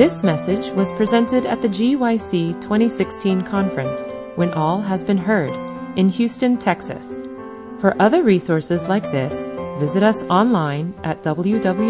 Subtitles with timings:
[0.00, 4.00] This message was presented at the GYC 2016 conference,
[4.34, 5.54] When All Has Been Heard,
[5.98, 7.20] in Houston, Texas.
[7.76, 11.84] For other resources like this, visit us online at www.gycweb.org.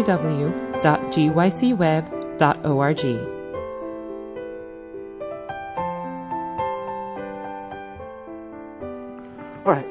[9.65, 9.87] All right.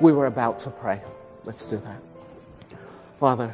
[0.00, 1.00] We were about to pray.
[1.44, 2.00] Let's do that.
[3.18, 3.52] Father,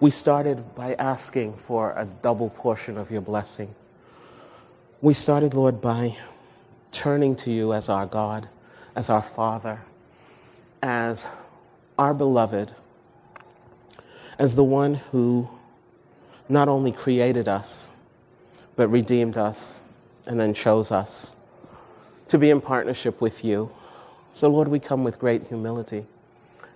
[0.00, 3.74] we started by asking for a double portion of your blessing.
[5.00, 6.16] We started, Lord, by
[6.92, 8.48] turning to you as our God,
[8.94, 9.80] as our Father,
[10.82, 11.26] as
[11.98, 12.72] our beloved,
[14.38, 15.48] as the one who
[16.48, 17.90] not only created us,
[18.76, 19.80] but redeemed us
[20.26, 21.34] and then chose us
[22.28, 23.70] to be in partnership with you.
[24.32, 26.06] So, Lord, we come with great humility,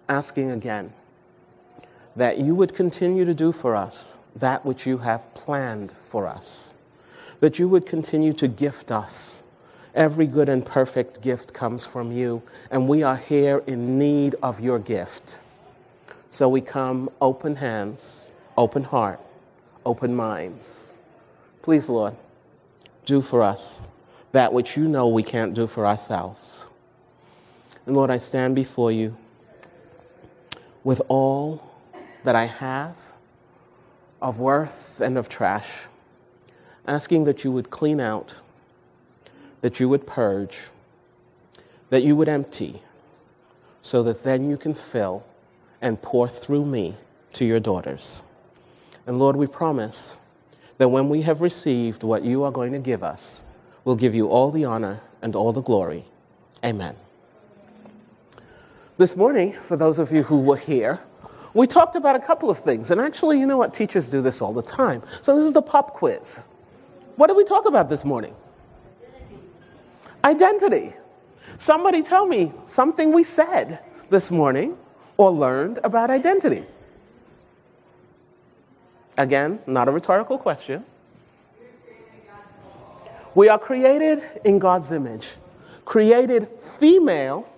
[0.09, 0.93] asking again
[2.17, 6.75] that you would continue to do for us that which you have planned for us,
[7.41, 9.43] that you would continue to gift us.
[9.95, 14.59] Every good and perfect gift comes from you, and we are here in need of
[14.59, 15.39] your gift.
[16.31, 19.21] So we come open hands, open heart,
[19.85, 20.99] open minds.
[21.61, 22.17] Please, Lord,
[23.05, 23.83] do for us
[24.33, 26.65] that which you know we can't do for ourselves.
[27.85, 29.15] And Lord, I stand before you
[30.85, 31.72] with all
[32.25, 32.97] that I have
[34.21, 35.71] of worth and of trash,
[36.87, 38.35] asking that you would clean out,
[39.61, 40.59] that you would purge,
[41.91, 42.83] that you would empty,
[43.83, 45.25] so that then you can fill
[45.81, 46.97] and pour through me
[47.33, 48.23] to your daughters.
[49.07, 50.17] And Lord, we promise
[50.79, 53.45] that when we have received what you are going to give us,
[53.85, 56.05] we'll give you all the honor and all the glory.
[56.65, 56.95] Amen.
[58.97, 61.01] This morning, for those of you who were here,
[61.55, 62.91] we talked about a couple of things.
[62.91, 63.75] And actually, you know what?
[63.75, 65.03] Teachers do this all the time.
[65.21, 66.41] So this is the pop quiz.
[67.17, 68.35] What did we talk about this morning?
[70.25, 70.95] Identity.
[71.59, 74.77] Somebody tell me something we said this morning
[75.17, 76.65] or learned about identity.
[79.19, 80.85] Again, not a rhetorical question.
[83.35, 85.33] We are created in God's image,
[85.85, 86.49] created
[86.79, 87.49] female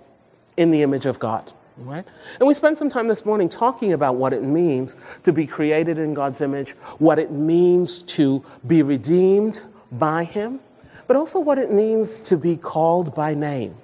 [0.57, 1.53] in the image of God.
[1.77, 2.05] Right?
[2.39, 5.99] And we spent some time this morning talking about what it means to be created
[5.99, 9.61] in God's image, what it means to be redeemed
[9.93, 10.61] by Him,
[11.09, 13.77] but also what it means to be called by name.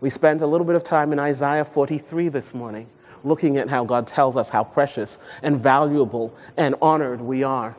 [0.00, 2.88] We spent a little bit of time in Isaiah 43 this morning,
[3.24, 7.76] looking at how God tells us how precious and valuable and honored we are.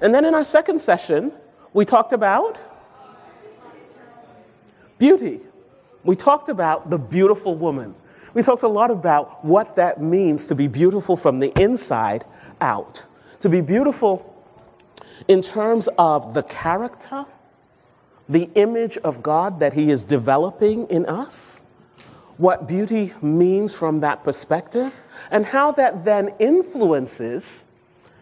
[0.00, 1.32] And then in our second session,
[1.72, 2.56] we talked about
[4.98, 5.40] beauty.
[6.04, 7.94] We talked about the beautiful woman.
[8.34, 12.24] We talked a lot about what that means to be beautiful from the inside
[12.60, 13.04] out,
[13.40, 14.34] to be beautiful
[15.28, 17.24] in terms of the character,
[18.28, 21.62] the image of God that He is developing in us,
[22.36, 24.92] what beauty means from that perspective,
[25.30, 27.64] and how that then influences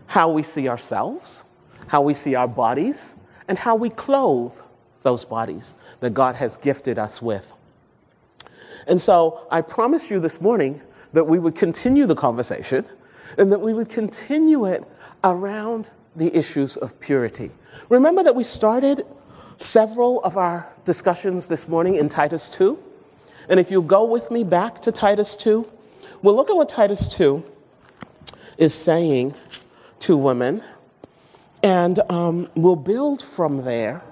[0.06, 1.46] how we see ourselves,
[1.86, 3.16] how we see our bodies,
[3.48, 4.52] and how we clothe
[5.02, 7.50] those bodies that God has gifted us with.
[8.86, 10.80] And so I promised you this morning
[11.12, 12.84] that we would continue the conversation
[13.38, 14.84] and that we would continue it
[15.24, 17.50] around the issues of purity.
[17.88, 19.06] Remember that we started
[19.56, 22.78] several of our discussions this morning in Titus 2?
[23.48, 25.66] And if you go with me back to Titus 2,
[26.22, 27.42] we'll look at what Titus 2
[28.58, 29.34] is saying
[30.00, 30.62] to women
[31.62, 34.02] and um, we'll build from there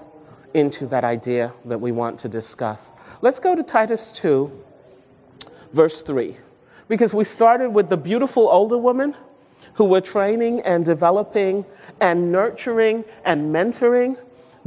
[0.53, 2.93] into that idea that we want to discuss.
[3.21, 4.51] Let's go to Titus 2,
[5.73, 6.37] verse 3,
[6.87, 9.15] because we started with the beautiful older woman
[9.73, 11.65] who were training and developing
[11.99, 14.17] and nurturing and mentoring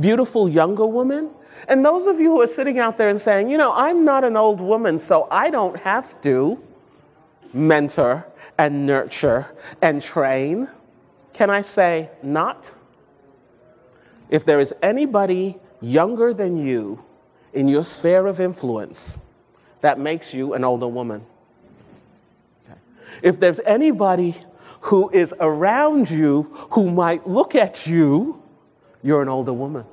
[0.00, 1.30] beautiful younger women.
[1.68, 4.24] And those of you who are sitting out there and saying, you know, I'm not
[4.24, 6.62] an old woman, so I don't have to
[7.52, 8.26] mentor
[8.58, 9.46] and nurture
[9.82, 10.68] and train.
[11.32, 12.72] Can I say not?
[14.30, 17.02] If there is anybody younger than you
[17.52, 19.18] in your sphere of influence,
[19.80, 21.24] that makes you an older woman.
[22.64, 22.78] Okay.
[23.22, 24.36] If there's anybody
[24.80, 28.42] who is around you who might look at you,
[29.02, 29.84] you're an older woman.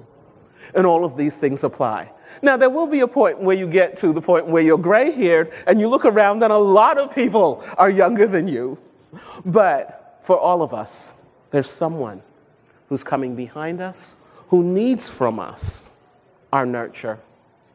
[0.74, 2.10] And all of these things apply.
[2.42, 5.12] Now, there will be a point where you get to the point where you're gray
[5.12, 8.78] haired and you look around and a lot of people are younger than you.
[9.46, 11.14] But for all of us,
[11.52, 12.22] there's someone
[12.88, 14.16] who's coming behind us
[14.52, 15.92] who needs from us
[16.52, 17.18] our nurture,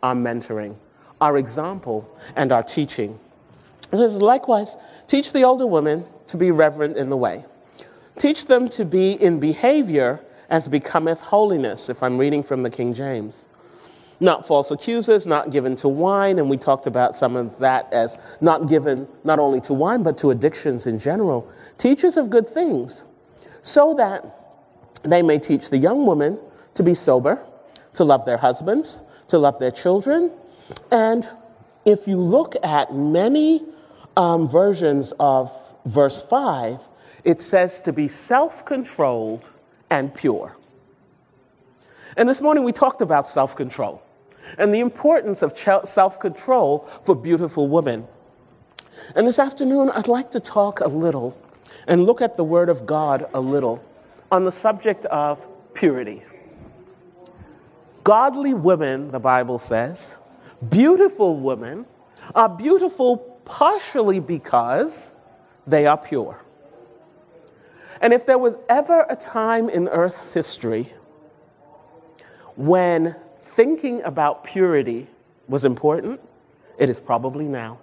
[0.03, 0.77] our mentoring,
[1.23, 2.07] our example,
[2.37, 3.19] and our teaching.
[3.91, 4.77] It says, likewise,
[5.09, 7.47] teach the older women to be reverent in the way,
[8.19, 12.95] Teach them to be in behavior as becometh holiness, if I'm reading from the King
[12.95, 13.49] James.
[14.21, 18.17] Not false accusers, not given to wine, and we talked about some of that as
[18.41, 21.51] not given not only to wine, but to addictions in general.
[21.77, 23.05] Teachers of good things,
[23.63, 24.25] so that
[25.03, 26.39] they may teach the young women
[26.77, 27.45] to be sober,
[27.95, 30.31] to love their husbands, to love their children.
[30.91, 31.29] And
[31.85, 33.65] if you look at many
[34.17, 35.53] um, versions of
[35.85, 36.81] verse 5,
[37.25, 39.51] it says to be self controlled
[39.91, 40.57] and pure.
[42.17, 44.03] And this morning we talked about self control
[44.59, 48.07] and the importance of self control for beautiful women.
[49.15, 51.37] And this afternoon, I'd like to talk a little
[51.87, 53.85] and look at the Word of God a little
[54.31, 56.23] on the subject of purity.
[58.07, 60.17] Godly women, the Bible says,
[60.71, 61.85] beautiful women,
[62.37, 65.13] are beautiful partially because
[65.67, 66.41] they are pure.
[68.01, 70.93] And if there was ever a time in Earth's history
[72.55, 75.09] when thinking about purity
[75.49, 76.21] was important,
[76.79, 77.77] it is probably now.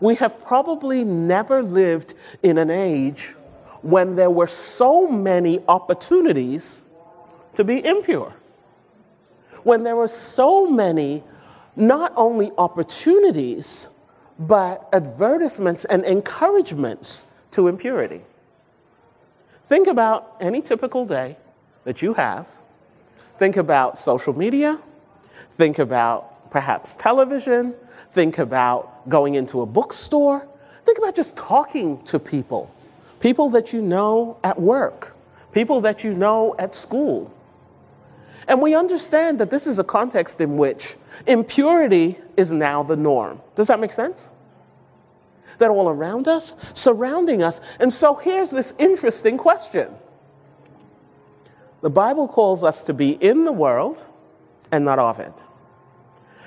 [0.00, 3.36] We have probably never lived in an age
[3.82, 6.84] when there were so many opportunities
[7.54, 8.34] to be impure.
[9.66, 11.24] When there were so many,
[11.74, 13.88] not only opportunities,
[14.38, 18.20] but advertisements and encouragements to impurity.
[19.68, 21.36] Think about any typical day
[21.82, 22.46] that you have.
[23.38, 24.78] Think about social media.
[25.58, 27.74] Think about perhaps television.
[28.12, 30.46] Think about going into a bookstore.
[30.84, 32.72] Think about just talking to people.
[33.18, 35.16] People that you know at work,
[35.50, 37.32] people that you know at school.
[38.48, 40.96] And we understand that this is a context in which
[41.26, 43.40] impurity is now the norm.
[43.54, 44.30] Does that make sense?
[45.58, 47.60] that all around us, surrounding us.
[47.80, 49.94] And so here's this interesting question
[51.82, 54.04] The Bible calls us to be in the world
[54.72, 55.32] and not of it.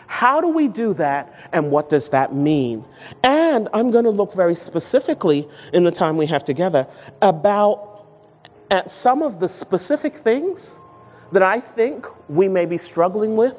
[0.08, 2.84] How do we do that, and what does that mean?
[3.24, 6.88] And I'm going to look very specifically in the time we have together
[7.22, 8.08] about
[8.72, 10.80] at some of the specific things
[11.32, 13.56] that I think we may be struggling with,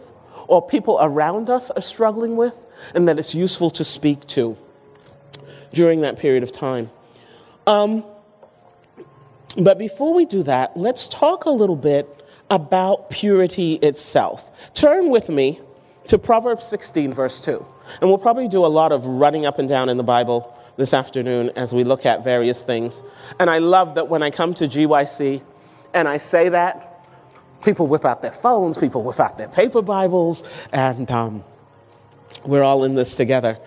[0.49, 2.55] or people around us are struggling with,
[2.94, 4.56] and that it's useful to speak to
[5.72, 6.90] during that period of time.
[7.67, 8.05] Um,
[9.56, 14.50] but before we do that, let's talk a little bit about purity itself.
[14.75, 15.61] Turn with me
[16.08, 17.64] to Proverbs 16, verse 2.
[18.00, 20.94] And we'll probably do a lot of running up and down in the Bible this
[20.94, 23.02] afternoon as we look at various things.
[23.38, 25.43] And I love that when I come to GYC
[25.94, 26.89] and I say that,
[27.62, 30.43] people whip out their phones, people whip out their paper Bibles,
[30.73, 31.45] and um,
[32.45, 33.59] we're all in this together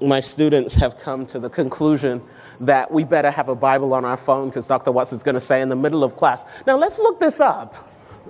[0.00, 2.22] my students have come to the conclusion
[2.60, 4.92] that we better have a Bible on our phone because Dr.
[4.92, 7.74] Watts is going to say in the middle of class, now let's look this up.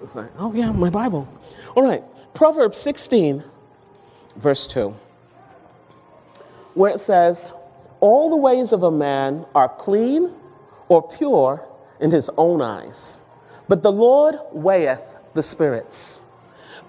[0.03, 1.29] It's like, oh, yeah, my Bible.
[1.75, 2.03] All right,
[2.35, 3.43] Proverbs 16,
[4.37, 4.95] verse 2,
[6.75, 7.53] where it says,
[8.01, 10.33] All the ways of a man are clean
[10.89, 11.65] or pure
[12.01, 13.19] in his own eyes,
[13.70, 16.25] but the Lord weigheth the spirits.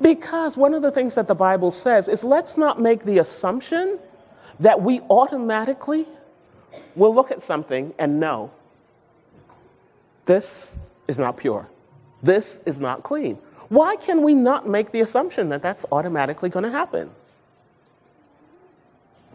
[0.01, 3.99] Because one of the things that the Bible says is let's not make the assumption
[4.59, 6.07] that we automatically
[6.95, 8.49] will look at something and know
[10.25, 11.69] this is not pure.
[12.23, 13.37] This is not clean.
[13.69, 17.11] Why can we not make the assumption that that's automatically going to happen?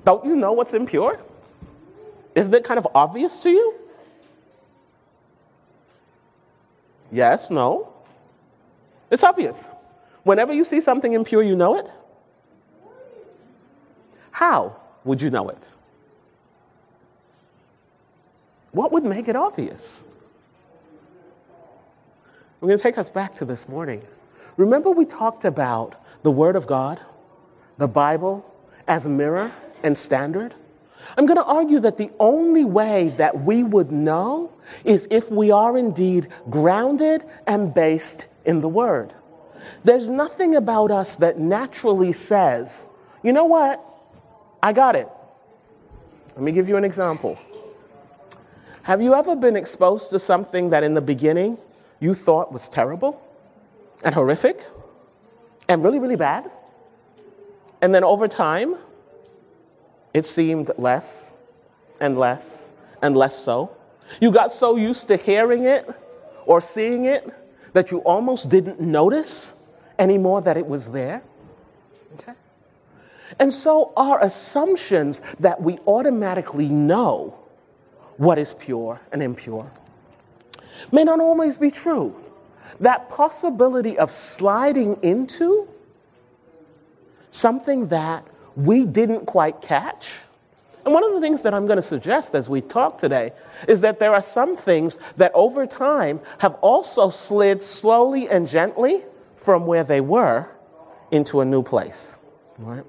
[0.04, 1.20] Don't you know what's impure?
[2.34, 3.85] Isn't it kind of obvious to you?
[7.16, 7.94] Yes, no.
[9.10, 9.68] It's obvious.
[10.24, 11.86] Whenever you see something impure, you know it.
[14.30, 14.76] How?
[15.06, 15.68] would you know it?
[18.72, 20.04] What would make it obvious?
[22.60, 24.02] I'm going to take us back to this morning.
[24.56, 27.00] Remember, we talked about the Word of God,
[27.78, 28.44] the Bible,
[28.88, 29.52] as mirror
[29.84, 30.54] and standard?
[31.16, 34.52] I'm going to argue that the only way that we would know
[34.84, 39.12] is if we are indeed grounded and based in the Word.
[39.84, 42.88] There's nothing about us that naturally says,
[43.22, 43.82] you know what?
[44.62, 45.08] I got it.
[46.34, 47.38] Let me give you an example.
[48.82, 51.58] Have you ever been exposed to something that in the beginning
[51.98, 53.20] you thought was terrible
[54.04, 54.62] and horrific
[55.68, 56.50] and really, really bad?
[57.80, 58.76] And then over time,
[60.16, 61.30] it seemed less
[62.00, 63.76] and less and less so.
[64.18, 65.86] You got so used to hearing it
[66.46, 67.28] or seeing it
[67.74, 69.54] that you almost didn't notice
[69.98, 71.22] anymore that it was there.
[72.14, 72.32] Okay?
[73.38, 77.38] And so our assumptions that we automatically know
[78.16, 79.70] what is pure and impure
[80.92, 82.16] may not always be true.
[82.80, 85.68] That possibility of sliding into
[87.32, 90.20] something that we didn't quite catch.
[90.84, 93.32] And one of the things that I'm going to suggest as we talk today
[93.66, 99.04] is that there are some things that over time have also slid slowly and gently
[99.36, 100.48] from where they were
[101.10, 102.18] into a new place.
[102.58, 102.84] Right?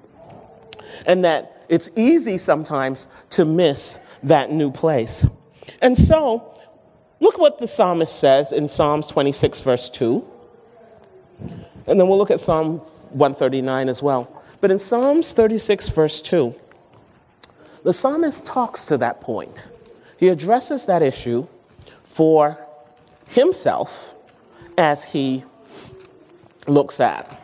[1.06, 5.26] And that it's easy sometimes to miss that new place.
[5.82, 6.54] And so,
[7.20, 10.26] look what the psalmist says in Psalms 26, verse 2.
[11.86, 12.78] And then we'll look at Psalm
[13.10, 14.37] 139 as well.
[14.60, 16.54] But in Psalms 36, verse 2,
[17.84, 19.62] the psalmist talks to that point.
[20.16, 21.46] He addresses that issue
[22.04, 22.58] for
[23.28, 24.14] himself
[24.76, 25.44] as he
[26.66, 27.40] looks at.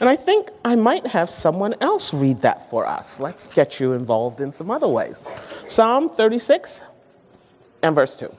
[0.00, 3.18] And I think I might have someone else read that for us.
[3.18, 5.26] Let's get you involved in some other ways.
[5.66, 6.80] Psalm 36
[7.82, 8.32] and verse 2.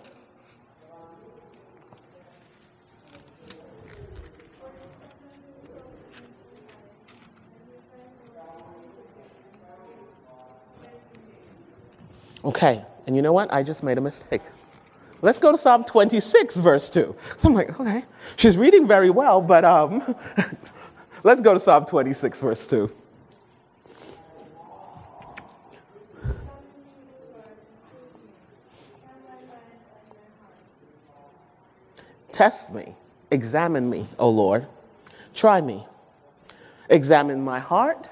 [12.44, 13.54] Okay, and you know what?
[13.54, 14.42] I just made a mistake.
[15.22, 17.16] Let's go to Psalm 26, verse 2.
[17.38, 18.06] So I'm like, okay,
[18.38, 20.16] she's reading very well, but um,
[21.24, 22.90] Let's go to Psalm 26, verse 2.
[32.32, 32.96] Test me,
[33.32, 34.66] examine me, O Lord.
[35.34, 35.86] Try me.
[36.90, 38.10] Examine my heart,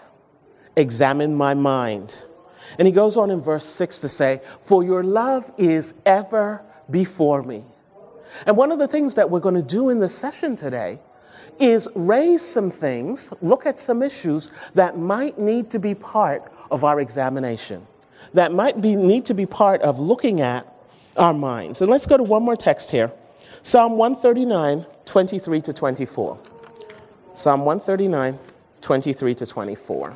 [0.76, 2.14] examine my mind.
[2.78, 7.44] And he goes on in verse 6 to say, For your love is ever before
[7.44, 7.64] me.
[8.46, 11.00] And one of the things that we're going to do in this session today
[11.60, 16.84] is raise some things, look at some issues that might need to be part of
[16.84, 17.86] our examination,
[18.34, 20.72] that might be, need to be part of looking at
[21.16, 21.82] our minds.
[21.82, 23.12] And let's go to one more text here
[23.64, 26.40] Psalm 139, 23 to 24.
[27.34, 28.40] Psalm 139,
[28.82, 30.14] 23 to 24.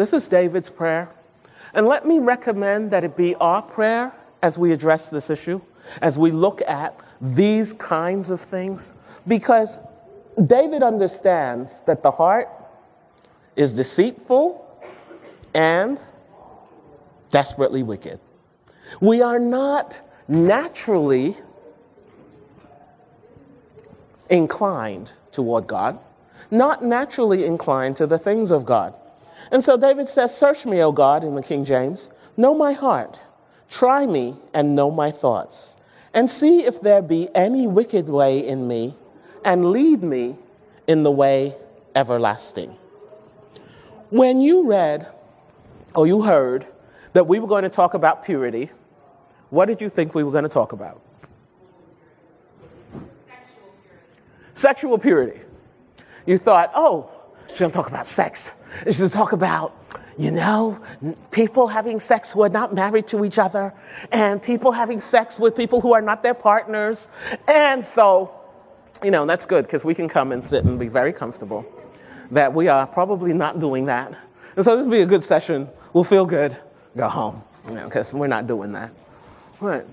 [0.00, 1.10] This is David's prayer.
[1.74, 5.60] And let me recommend that it be our prayer as we address this issue,
[6.00, 8.94] as we look at these kinds of things,
[9.28, 9.78] because
[10.46, 12.48] David understands that the heart
[13.56, 14.66] is deceitful
[15.52, 16.00] and
[17.30, 18.18] desperately wicked.
[19.02, 21.36] We are not naturally
[24.30, 25.98] inclined toward God,
[26.50, 28.94] not naturally inclined to the things of God.
[29.50, 33.20] And so David says, Search me, O God, in the King James, know my heart
[33.70, 35.76] Try me and know my thoughts,
[36.12, 38.96] and see if there be any wicked way in me,
[39.44, 40.36] and lead me
[40.88, 41.54] in the way
[41.94, 42.76] everlasting.
[44.10, 45.06] When you read
[45.94, 46.66] or you heard
[47.12, 48.70] that we were going to talk about purity,
[49.50, 51.00] what did you think we were going to talk about?
[52.92, 54.54] Sexual purity.
[54.54, 55.40] Sexual purity.
[56.26, 57.08] You thought, oh,
[57.48, 58.52] she's going to talk about sex.
[58.84, 59.76] Going to talk about
[60.20, 60.78] you know,
[61.30, 63.72] people having sex who are not married to each other,
[64.12, 67.08] and people having sex with people who are not their partners.
[67.48, 68.30] And so,
[69.02, 71.64] you know, that's good because we can come and sit and be very comfortable
[72.30, 74.14] that we are probably not doing that.
[74.56, 75.68] And so this will be a good session.
[75.94, 76.54] We'll feel good,
[76.96, 78.92] go home, you know, because we're not doing that.
[79.58, 79.86] Right.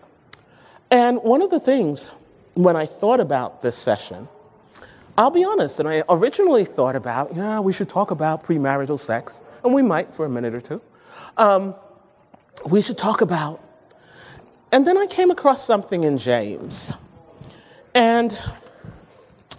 [0.92, 2.10] And one of the things
[2.54, 4.28] when I thought about this session,
[5.18, 9.42] I'll be honest, and I originally thought about, yeah, we should talk about premarital sex
[9.64, 10.82] and we might for a minute or two,
[11.38, 11.76] um,
[12.66, 13.64] we should talk about.
[14.72, 16.92] And then I came across something in James.
[17.96, 18.38] And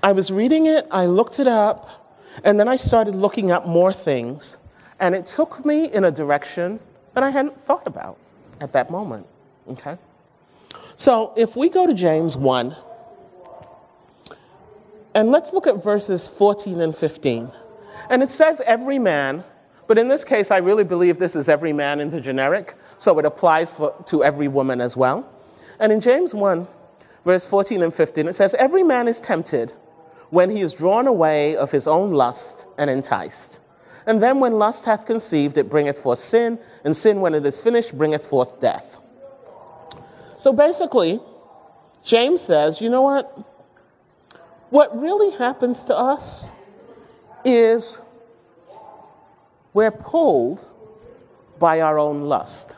[0.02, 3.92] I was reading it, I looked it up, and then I started looking up more
[3.92, 4.56] things.
[5.00, 6.78] And it took me in a direction
[7.14, 8.16] that I hadn't thought about
[8.60, 9.26] at that moment.
[9.68, 9.96] Okay?
[10.96, 12.76] So if we go to James 1,
[15.18, 17.52] and let's look at verses 14 and 15.
[18.10, 19.44] And it says, Every man
[19.88, 23.18] but in this case, I really believe this is every man in the generic, so
[23.18, 25.26] it applies for, to every woman as well.
[25.80, 26.68] And in James 1,
[27.24, 29.72] verse 14 and 15, it says, Every man is tempted
[30.28, 33.60] when he is drawn away of his own lust and enticed.
[34.06, 37.58] And then when lust hath conceived, it bringeth forth sin, and sin, when it is
[37.58, 38.98] finished, bringeth forth death.
[40.38, 41.18] So basically,
[42.04, 43.57] James says, you know what?
[44.70, 46.44] What really happens to us
[47.44, 48.00] is
[49.72, 50.66] we're pulled
[51.58, 52.76] by our own lust.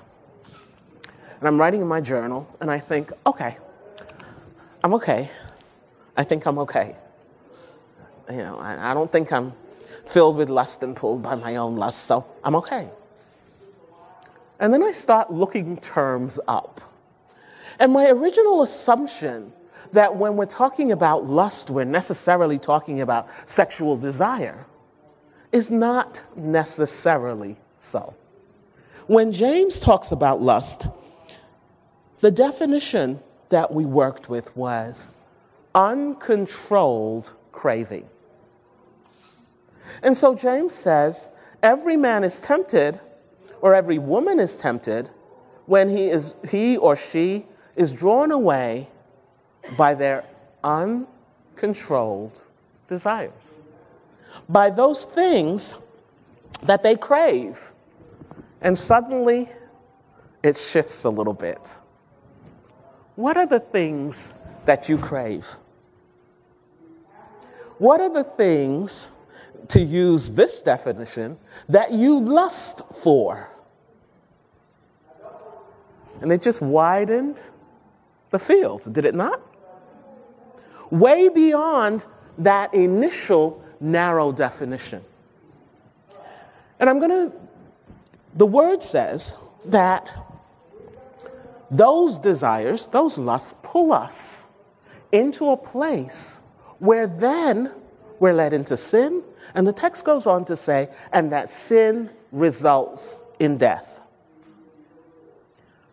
[1.39, 3.57] And I'm writing in my journal, and I think, okay,
[4.85, 5.31] I'm okay.
[6.17, 6.95] I think I'm okay.
[8.29, 9.53] You know, I, I don't think I'm
[10.07, 12.89] filled with lust and pulled by my own lust, so I'm okay.
[14.61, 16.81] And then I start looking terms up.
[17.79, 19.53] And my original assumption
[19.93, 24.67] that when we're talking about lust, we're necessarily talking about sexual desire
[25.53, 28.15] is not necessarily so.
[29.07, 30.87] When James talks about lust,
[32.21, 35.15] the definition that we worked with was
[35.75, 38.09] uncontrolled craving.
[40.03, 41.29] And so James says
[41.63, 43.01] every man is tempted,
[43.61, 45.11] or every woman is tempted,
[45.67, 48.89] when he, is, he or she is drawn away
[49.77, 50.25] by their
[50.65, 52.41] uncontrolled
[52.89, 53.63] desires,
[54.49, 55.75] by those things
[56.63, 57.73] that they crave.
[58.61, 59.49] And suddenly
[60.43, 61.79] it shifts a little bit.
[63.17, 64.33] What are the things
[64.67, 65.47] that you crave?
[67.79, 69.11] What are the things,
[69.69, 71.39] to use this definition,
[71.69, 73.49] that you lust for?
[76.21, 77.41] And it just widened
[78.31, 79.41] the field, did it not?
[80.91, 82.05] Way beyond
[82.39, 85.03] that initial narrow definition.
[86.79, 87.37] And I'm going to,
[88.35, 89.35] the word says
[89.67, 90.11] that
[91.71, 94.47] those desires, those lusts, pull us
[95.13, 96.41] into a place
[96.79, 97.73] where then
[98.19, 99.23] we're led into sin.
[99.55, 104.01] And the text goes on to say, and that sin results in death.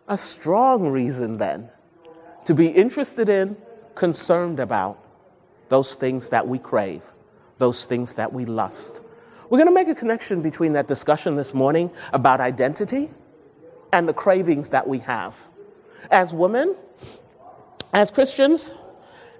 [0.08, 1.68] A strong reason then
[2.46, 3.56] to be interested in,
[3.98, 4.96] concerned about
[5.68, 7.02] those things that we crave,
[7.58, 9.00] those things that we lust.
[9.50, 13.10] We're going to make a connection between that discussion this morning about identity
[13.92, 15.34] and the cravings that we have
[16.12, 16.76] as women,
[17.92, 18.72] as Christians,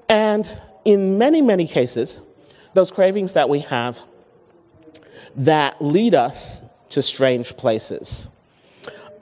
[0.08, 0.50] and
[0.84, 2.20] in many, many cases,
[2.74, 4.00] those cravings that we have
[5.36, 8.28] that lead us to strange places.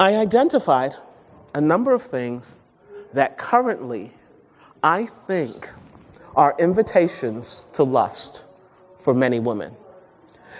[0.00, 0.94] I identified
[1.54, 2.58] a number of things
[3.12, 4.12] that currently
[4.86, 5.68] I think
[6.36, 8.44] are invitations to lust
[9.00, 9.74] for many women.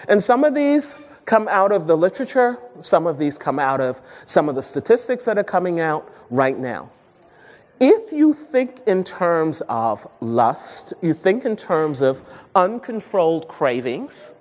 [0.09, 4.01] And some of these come out of the literature, some of these come out of
[4.25, 6.89] some of the statistics that are coming out right now.
[7.79, 12.21] If you think in terms of lust, you think in terms of
[12.53, 14.33] uncontrolled cravings,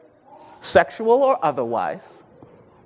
[0.59, 2.25] sexual or otherwise,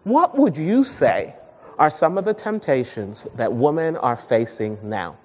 [0.04, 1.34] what would you say
[1.78, 5.16] are some of the temptations that women are facing now?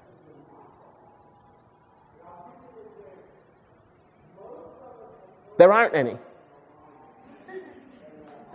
[5.58, 6.18] There aren't any.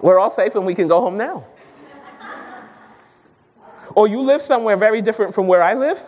[0.01, 1.47] We're all safe and we can go home now.
[3.95, 6.03] Or you live somewhere very different from where I live.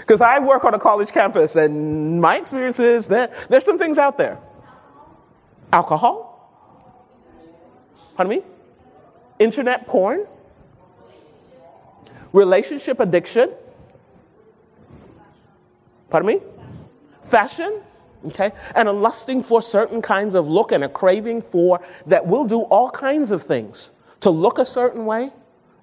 [0.00, 3.98] Because I work on a college campus and my experience is that there's some things
[3.98, 4.38] out there.
[5.72, 6.32] Alcohol?
[8.16, 8.44] Pardon me?
[9.38, 10.26] Internet porn?
[12.36, 13.50] relationship addiction.
[16.10, 16.40] Pardon me?
[17.24, 17.80] Fashion,
[18.26, 18.52] okay?
[18.74, 22.60] And a lusting for certain kinds of look and a craving for that will do
[22.62, 25.30] all kinds of things to look a certain way,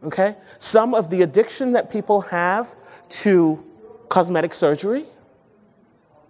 [0.03, 0.36] okay?
[0.60, 2.75] Some of the addiction that people have
[3.10, 3.63] to
[4.10, 5.06] cosmetic surgery.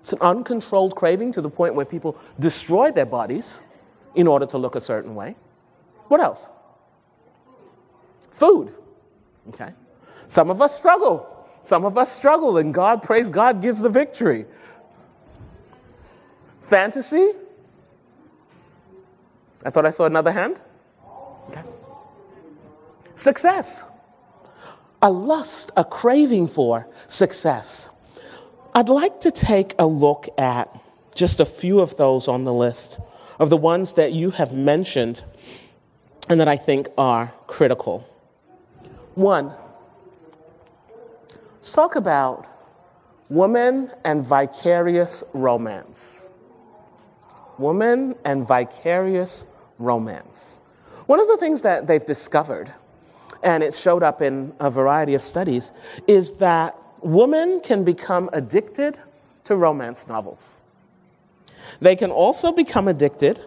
[0.02, 3.62] It's an uncontrolled craving to the point where people destroy their bodies
[4.15, 5.36] in order to look a certain way.
[6.08, 6.49] What else?
[8.32, 8.73] Food,
[9.49, 9.71] okay?
[10.28, 11.30] Some of us struggle.
[11.62, 14.45] Some of us struggle, and God, praise God, gives the victory.
[16.63, 17.32] Fantasy?
[19.65, 20.60] I thought I saw another hand.
[21.49, 21.62] Okay.
[23.15, 23.84] Success.
[25.02, 27.89] A lust, a craving for success.
[28.73, 30.69] I'd like to take a look at
[31.13, 32.97] just a few of those on the list
[33.39, 35.23] of the ones that you have mentioned
[36.30, 38.08] and that I think are critical.
[39.15, 39.52] One,
[41.63, 42.45] Let's talk about
[43.30, 46.28] woman and vicarious romance.
[47.58, 49.46] Woman and vicarious
[49.80, 50.60] romance.
[51.06, 52.74] One of the things that they've discovered,
[53.44, 55.72] and it showed up in a variety of studies,
[56.08, 59.00] is that women can become addicted
[59.44, 60.62] to romance novels.
[61.82, 63.42] They can also become addicted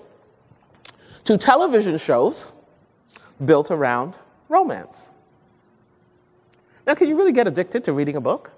[1.25, 2.53] to television shows
[3.45, 5.12] built around romance.
[6.87, 8.53] Now, can you really get addicted to reading a book?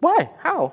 [0.00, 0.30] Why?
[0.38, 0.72] How?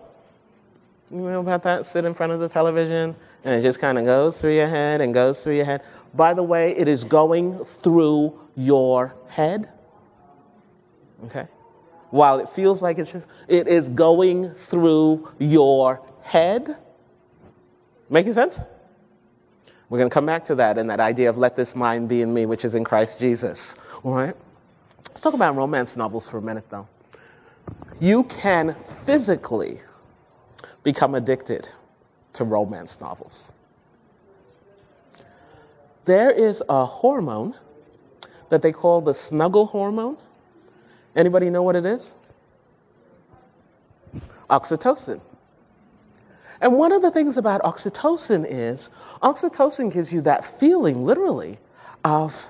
[1.11, 1.85] You know about that?
[1.85, 5.01] Sit in front of the television and it just kind of goes through your head
[5.01, 5.81] and goes through your head.
[6.13, 9.69] By the way, it is going through your head.
[11.25, 11.47] Okay?
[12.11, 16.77] While it feels like it's just, it is going through your head.
[18.09, 18.59] Making sense?
[19.89, 22.21] We're going to come back to that and that idea of let this mind be
[22.21, 23.75] in me, which is in Christ Jesus.
[24.03, 24.35] All right?
[25.09, 26.87] Let's talk about romance novels for a minute, though.
[27.99, 29.81] You can physically
[30.83, 31.69] become addicted
[32.33, 33.51] to romance novels.
[36.05, 37.55] There is a hormone
[38.49, 40.17] that they call the snuggle hormone.
[41.15, 42.13] Anybody know what it is?
[44.49, 45.21] Oxytocin.
[46.59, 48.89] And one of the things about oxytocin is
[49.23, 51.57] oxytocin gives you that feeling, literally,
[52.03, 52.45] of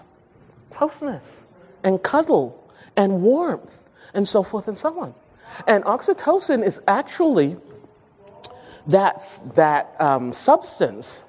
[0.69, 1.47] closeness
[1.83, 5.13] and cuddle and warmth and so forth and so on.
[5.67, 7.57] And oxytocin is actually
[8.87, 11.23] that, that um, substance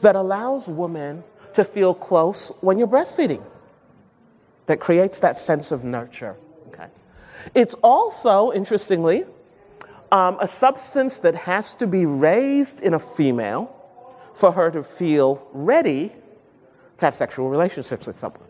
[0.00, 3.42] that allows women to feel close when you're breastfeeding,
[4.66, 6.36] that creates that sense of nurture.
[6.68, 6.86] Okay?
[7.54, 9.24] It's also, interestingly,
[10.12, 13.72] um, a substance that has to be raised in a female
[14.34, 16.12] for her to feel ready
[16.98, 18.42] to have sexual relationships with someone.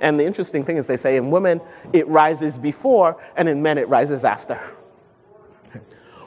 [0.00, 1.60] And the interesting thing is, they say in women
[1.92, 4.60] it rises before, and in men it rises after.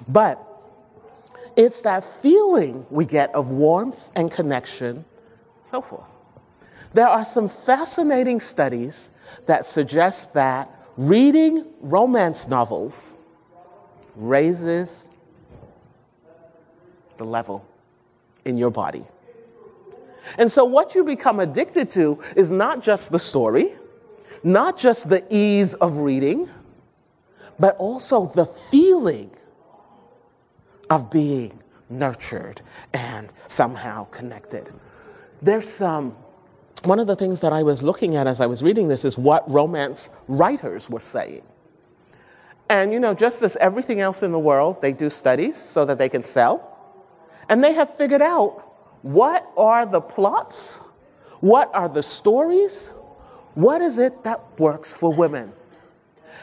[0.08, 0.47] but
[1.58, 5.04] it's that feeling we get of warmth and connection,
[5.64, 6.06] so forth.
[6.94, 9.10] There are some fascinating studies
[9.48, 13.18] that suggest that reading romance novels
[14.16, 15.08] raises
[17.18, 17.66] the level
[18.46, 19.04] in your body.
[20.38, 23.74] And so, what you become addicted to is not just the story,
[24.44, 26.48] not just the ease of reading,
[27.60, 29.32] but also the feeling
[30.90, 32.62] of being nurtured
[32.94, 34.72] and somehow connected.
[35.42, 36.16] There's some,
[36.84, 39.18] one of the things that I was looking at as I was reading this is
[39.18, 41.44] what romance writers were saying.
[42.70, 45.98] And you know, just as everything else in the world, they do studies so that
[45.98, 46.74] they can sell.
[47.50, 48.64] And they have figured out
[49.04, 50.78] what are the plots,
[51.40, 52.92] what are the stories,
[53.54, 55.54] what is it that works for women.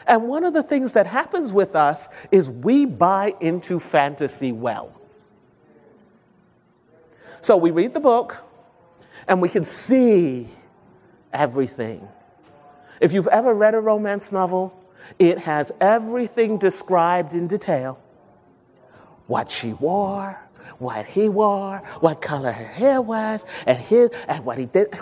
[0.07, 4.93] And one of the things that happens with us is we buy into fantasy well.
[7.41, 8.37] So we read the book
[9.27, 10.47] and we can see
[11.33, 12.07] everything.
[13.01, 14.79] If you've ever read a romance novel,
[15.19, 17.99] it has everything described in detail
[19.27, 20.39] what she wore,
[20.77, 24.97] what he wore, what color her hair was, and his and what he did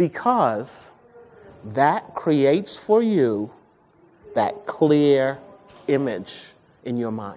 [0.00, 0.92] because
[1.62, 3.50] that creates for you
[4.34, 5.38] that clear
[5.88, 6.40] image
[6.86, 7.36] in your mind.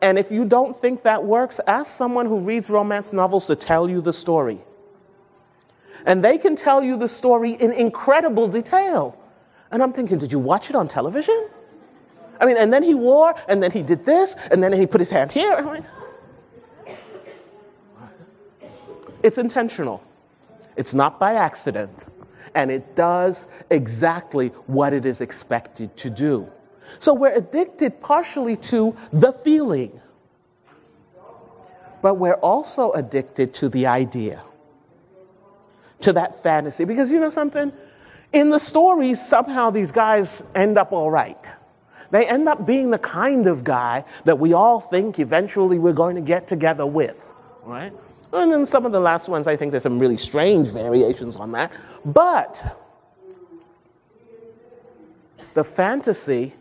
[0.00, 3.90] And if you don't think that works, ask someone who reads romance novels to tell
[3.90, 4.58] you the story.
[6.06, 9.14] And they can tell you the story in incredible detail.
[9.70, 11.50] And I'm thinking, did you watch it on television?
[12.40, 15.02] I mean, and then he wore, and then he did this, and then he put
[15.02, 15.52] his hand here.
[15.52, 15.86] I mean,
[19.22, 20.02] it's intentional.
[20.76, 22.06] It's not by accident.
[22.54, 26.50] And it does exactly what it is expected to do.
[26.98, 29.98] So we're addicted partially to the feeling,
[32.02, 34.42] but we're also addicted to the idea,
[36.00, 36.84] to that fantasy.
[36.84, 37.72] Because you know something?
[38.32, 41.46] In the stories, somehow these guys end up all right.
[42.10, 46.16] They end up being the kind of guy that we all think eventually we're going
[46.16, 47.24] to get together with,
[47.62, 47.92] right?
[48.32, 51.52] And then some of the last ones, I think there's some really strange variations on
[51.52, 51.72] that.
[52.04, 52.78] But
[55.54, 56.54] the fantasy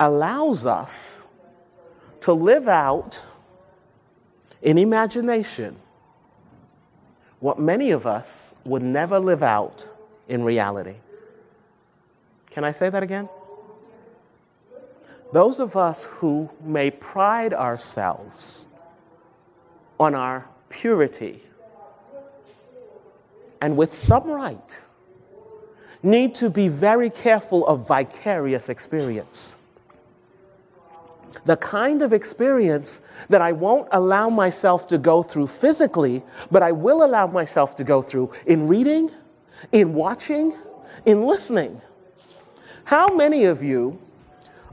[0.00, 1.22] allows us
[2.20, 3.20] to live out
[4.62, 5.76] in imagination
[7.40, 9.88] what many of us would never live out
[10.28, 10.94] in reality.
[12.50, 13.28] Can I say that again?
[15.32, 18.66] Those of us who may pride ourselves
[19.98, 21.42] on our purity,
[23.60, 24.78] and with some right,
[26.02, 29.56] need to be very careful of vicarious experience.
[31.44, 36.72] The kind of experience that I won't allow myself to go through physically, but I
[36.72, 39.10] will allow myself to go through in reading,
[39.70, 40.54] in watching,
[41.06, 41.80] in listening.
[42.84, 43.98] How many of you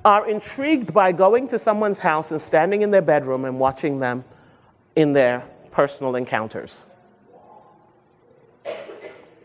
[0.03, 4.23] are intrigued by going to someone's house and standing in their bedroom and watching them
[4.95, 6.85] in their personal encounters?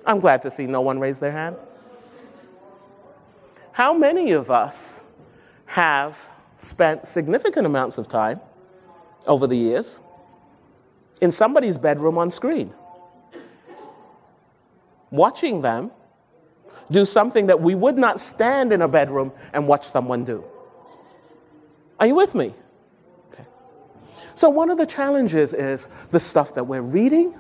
[0.07, 1.57] I'm glad to see no one raise their hand.
[3.73, 5.01] How many of us
[5.67, 6.25] have
[6.57, 8.41] spent significant amounts of time
[9.27, 10.01] over the years
[11.21, 12.73] in somebody's bedroom on screen,
[15.11, 15.91] watching them
[16.91, 20.45] do something that we would not stand in a bedroom and watch someone do?
[21.99, 22.55] Are you with me?
[24.35, 27.35] So, one of the challenges is the stuff that we're reading.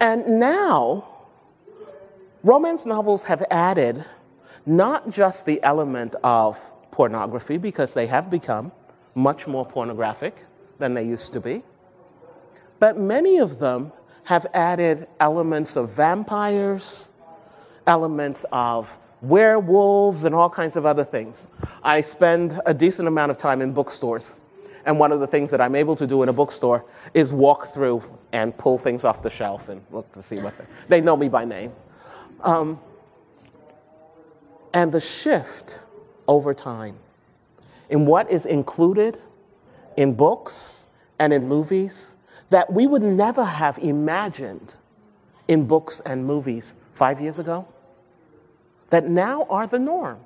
[0.00, 1.06] And now,
[2.42, 4.04] romance novels have added
[4.66, 6.58] not just the element of
[6.90, 8.72] pornography, because they have become
[9.14, 10.36] much more pornographic
[10.78, 11.62] than they used to be,
[12.80, 13.92] but many of them
[14.24, 17.08] have added elements of vampires,
[17.86, 21.46] elements of werewolves, and all kinds of other things.
[21.82, 24.34] I spend a decent amount of time in bookstores.
[24.88, 27.74] And one of the things that I'm able to do in a bookstore is walk
[27.74, 31.14] through and pull things off the shelf and look to see what they, they know
[31.14, 31.72] me by name.
[32.40, 32.80] Um,
[34.72, 35.80] and the shift
[36.26, 36.96] over time
[37.90, 39.20] in what is included
[39.98, 40.86] in books
[41.18, 42.12] and in movies
[42.48, 44.72] that we would never have imagined
[45.48, 47.68] in books and movies five years ago,
[48.88, 50.18] that now are the norm.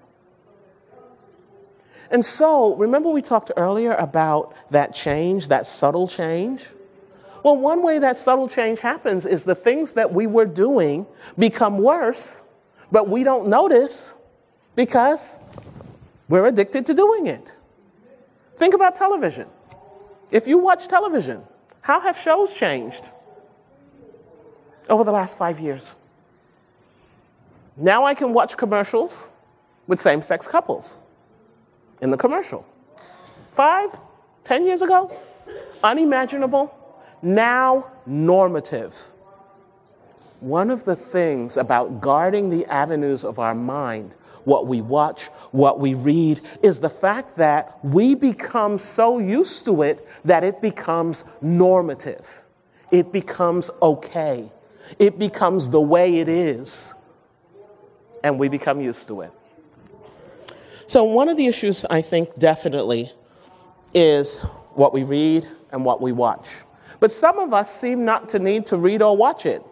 [2.12, 6.68] And so, remember we talked earlier about that change, that subtle change?
[7.42, 11.06] Well, one way that subtle change happens is the things that we were doing
[11.38, 12.38] become worse,
[12.92, 14.12] but we don't notice
[14.76, 15.40] because
[16.28, 17.50] we're addicted to doing it.
[18.58, 19.48] Think about television.
[20.30, 21.42] If you watch television,
[21.80, 23.08] how have shows changed
[24.90, 25.94] over the last five years?
[27.78, 29.30] Now I can watch commercials
[29.86, 30.98] with same sex couples
[32.02, 32.66] in the commercial.
[33.54, 33.90] Five,
[34.44, 35.10] ten years ago,
[35.82, 36.74] unimaginable,
[37.22, 38.94] now normative.
[40.40, 45.78] One of the things about guarding the avenues of our mind what we watch, what
[45.78, 51.24] we read, is the fact that we become so used to it that it becomes
[51.40, 52.44] normative.
[52.90, 54.50] It becomes okay.
[54.98, 56.94] It becomes the way it is.
[58.24, 59.32] And we become used to it.
[60.92, 63.10] So, one of the issues I think definitely
[63.94, 64.40] is
[64.74, 66.50] what we read and what we watch.
[67.00, 69.62] But some of us seem not to need to read or watch it.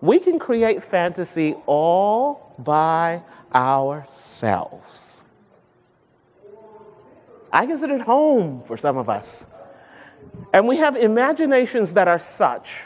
[0.00, 3.22] We can create fantasy all by
[3.54, 5.24] ourselves.
[7.52, 9.46] I guess it at home for some of us.
[10.52, 12.80] And we have imaginations that are such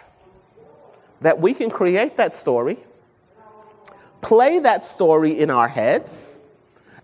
[1.23, 2.77] that we can create that story,
[4.21, 6.33] play that story in our heads,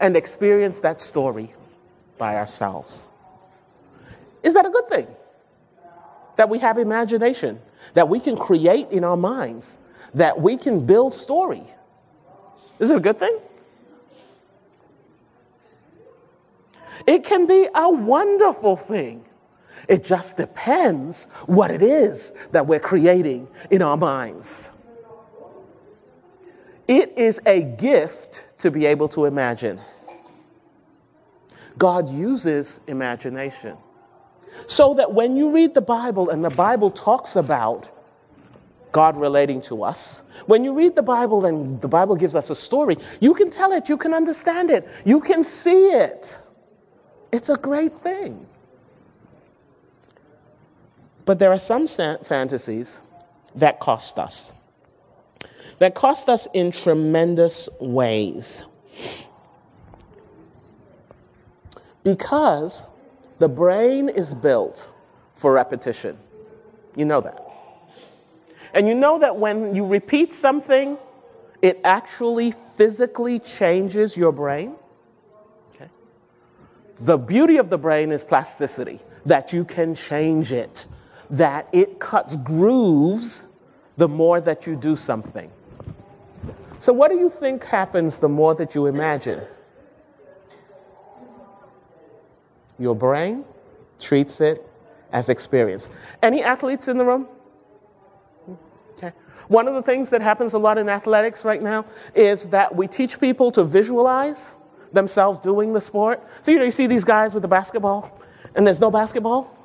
[0.01, 1.53] and experience that story
[2.17, 3.11] by ourselves.
[4.43, 5.07] Is that a good thing?
[6.37, 7.61] That we have imagination,
[7.95, 9.79] that we can create in our minds,
[10.15, 11.65] that we can build story.
[12.79, 13.39] Is it a good thing?
[17.07, 19.25] It can be a wonderful thing.
[19.89, 24.71] It just depends what it is that we're creating in our minds.
[26.89, 29.79] It is a gift to be able to imagine.
[31.77, 33.77] God uses imagination.
[34.67, 37.91] So that when you read the Bible and the Bible talks about
[38.91, 42.55] God relating to us, when you read the Bible and the Bible gives us a
[42.55, 46.41] story, you can tell it, you can understand it, you can see it.
[47.31, 48.47] It's a great thing.
[51.27, 53.01] But there are some fantasies
[53.55, 54.53] that cost us,
[55.79, 58.65] that cost us in tremendous ways.
[62.03, 62.83] Because
[63.39, 64.91] the brain is built
[65.35, 66.19] for repetition.
[66.97, 67.45] You know that.
[68.75, 70.99] And you know that when you repeat something,
[71.63, 74.75] it actually physically changes your brain?
[75.75, 75.89] Okay.
[77.01, 80.87] The beauty of the brain is plasticity, that you can change it,
[81.31, 83.45] that it cuts grooves
[83.97, 85.51] the more that you do something.
[86.79, 89.41] So, what do you think happens the more that you imagine?
[92.79, 93.45] Your brain
[93.99, 94.65] treats it
[95.13, 95.89] as experience.
[96.23, 97.27] Any athletes in the room?
[98.93, 99.13] Okay.
[99.49, 102.87] One of the things that happens a lot in athletics right now is that we
[102.87, 104.57] teach people to visualize
[104.93, 106.23] themselves doing the sport.
[106.43, 108.21] So, you know, you see these guys with the basketball,
[108.55, 109.57] and there's no basketball.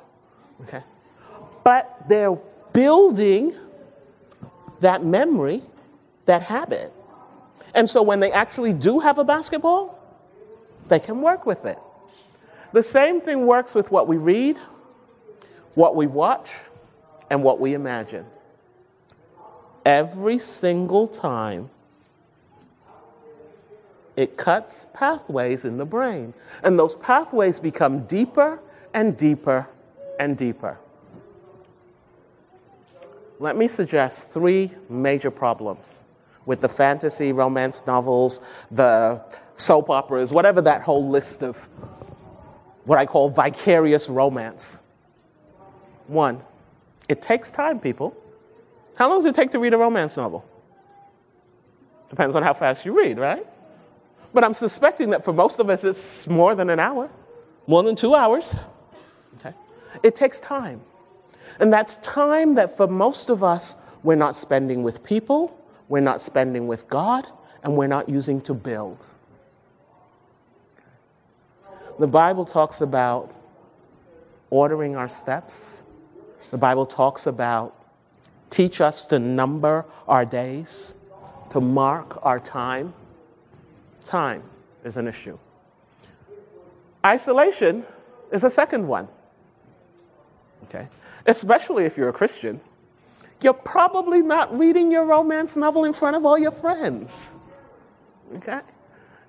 [0.62, 0.82] Okay.
[1.62, 2.36] But they're
[2.72, 3.54] building
[4.80, 5.62] that memory,
[6.26, 6.92] that habit.
[7.74, 9.98] And so when they actually do have a basketball,
[10.88, 11.78] they can work with it.
[12.72, 14.58] The same thing works with what we read,
[15.74, 16.56] what we watch,
[17.30, 18.26] and what we imagine.
[19.84, 21.68] Every single time,
[24.16, 26.32] it cuts pathways in the brain.
[26.62, 28.60] And those pathways become deeper
[28.92, 29.68] and deeper
[30.20, 30.78] and deeper.
[33.40, 36.03] Let me suggest three major problems
[36.46, 39.22] with the fantasy, romance novels, the
[39.54, 41.68] soap operas, whatever that whole list of
[42.84, 44.82] what I call vicarious romance.
[46.06, 46.42] One,
[47.08, 48.16] it takes time, people.
[48.96, 50.44] How long does it take to read a romance novel?
[52.10, 53.46] Depends on how fast you read, right?
[54.32, 57.08] But I'm suspecting that for most of us, it's more than an hour,
[57.66, 58.54] more than two hours.
[59.38, 59.54] Okay?
[60.02, 60.80] It takes time.
[61.60, 65.58] And that's time that for most of us, we're not spending with people,
[65.94, 67.24] we're not spending with God,
[67.62, 69.06] and we're not using to build.
[72.00, 73.32] The Bible talks about
[74.50, 75.84] ordering our steps.
[76.50, 77.80] The Bible talks about
[78.50, 80.96] teach us to number our days,
[81.50, 82.92] to mark our time.
[84.04, 84.42] Time
[84.82, 85.38] is an issue.
[87.06, 87.86] Isolation
[88.32, 89.06] is a second one.
[90.64, 90.88] Okay?
[91.26, 92.60] Especially if you're a Christian.
[93.44, 97.30] You're probably not reading your romance novel in front of all your friends.
[98.36, 98.60] Okay?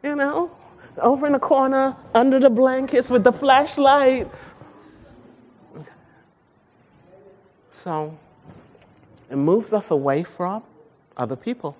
[0.03, 0.51] You know,
[0.99, 4.29] over in the corner, under the blankets with the flashlight.
[5.75, 5.91] Okay.
[7.71, 8.17] So
[9.29, 10.63] it moves us away from
[11.17, 11.75] other people.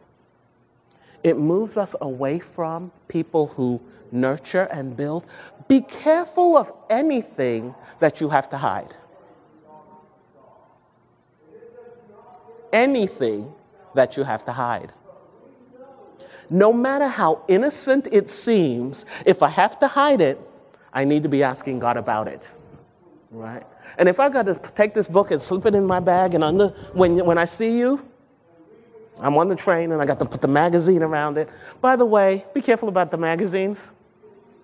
[1.23, 3.79] It moves us away from people who
[4.11, 5.25] nurture and build.
[5.69, 8.93] Be careful of anything that you have to hide.
[12.75, 13.41] Anything
[13.93, 14.91] that you have to hide
[16.49, 20.39] no matter how innocent it seems, if I have to hide it,
[20.93, 22.49] I need to be asking God about it.
[23.31, 23.65] Right?
[23.97, 26.43] And if I got to take this book and slip it in my bag, and
[26.43, 28.05] under, when, when I see you,
[29.19, 31.49] I'm on the train and I got to put the magazine around it.
[31.81, 33.93] By the way, be careful about the magazines.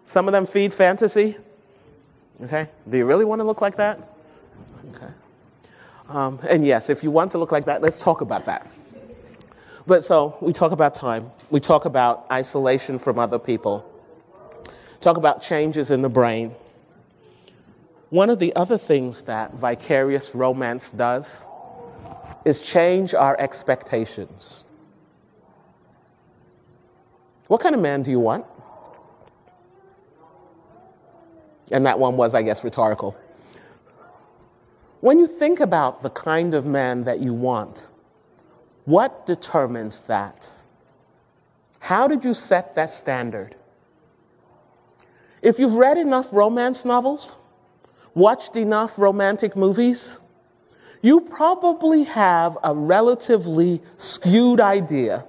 [0.06, 1.38] Some of them feed fantasy.
[2.43, 2.69] Okay?
[2.89, 4.00] Do you really want to look like that?
[4.93, 5.12] Okay.
[6.12, 8.69] Um, and yes, if you want to look like that, let's talk about that.
[9.88, 13.89] But so we talk about time, we talk about isolation from other people,
[15.00, 16.54] talk about changes in the brain.
[18.10, 21.45] One of the other things that vicarious romance does
[22.43, 24.65] is change our expectations.
[27.47, 28.45] What kind of man do you want?
[31.71, 33.15] And that one was, I guess, rhetorical.
[35.01, 37.83] When you think about the kind of man that you want,
[38.85, 40.47] what determines that?
[41.79, 43.55] How did you set that standard?
[45.41, 47.31] If you've read enough romance novels,
[48.13, 50.17] watched enough romantic movies,
[51.01, 55.25] you probably have a relatively skewed idea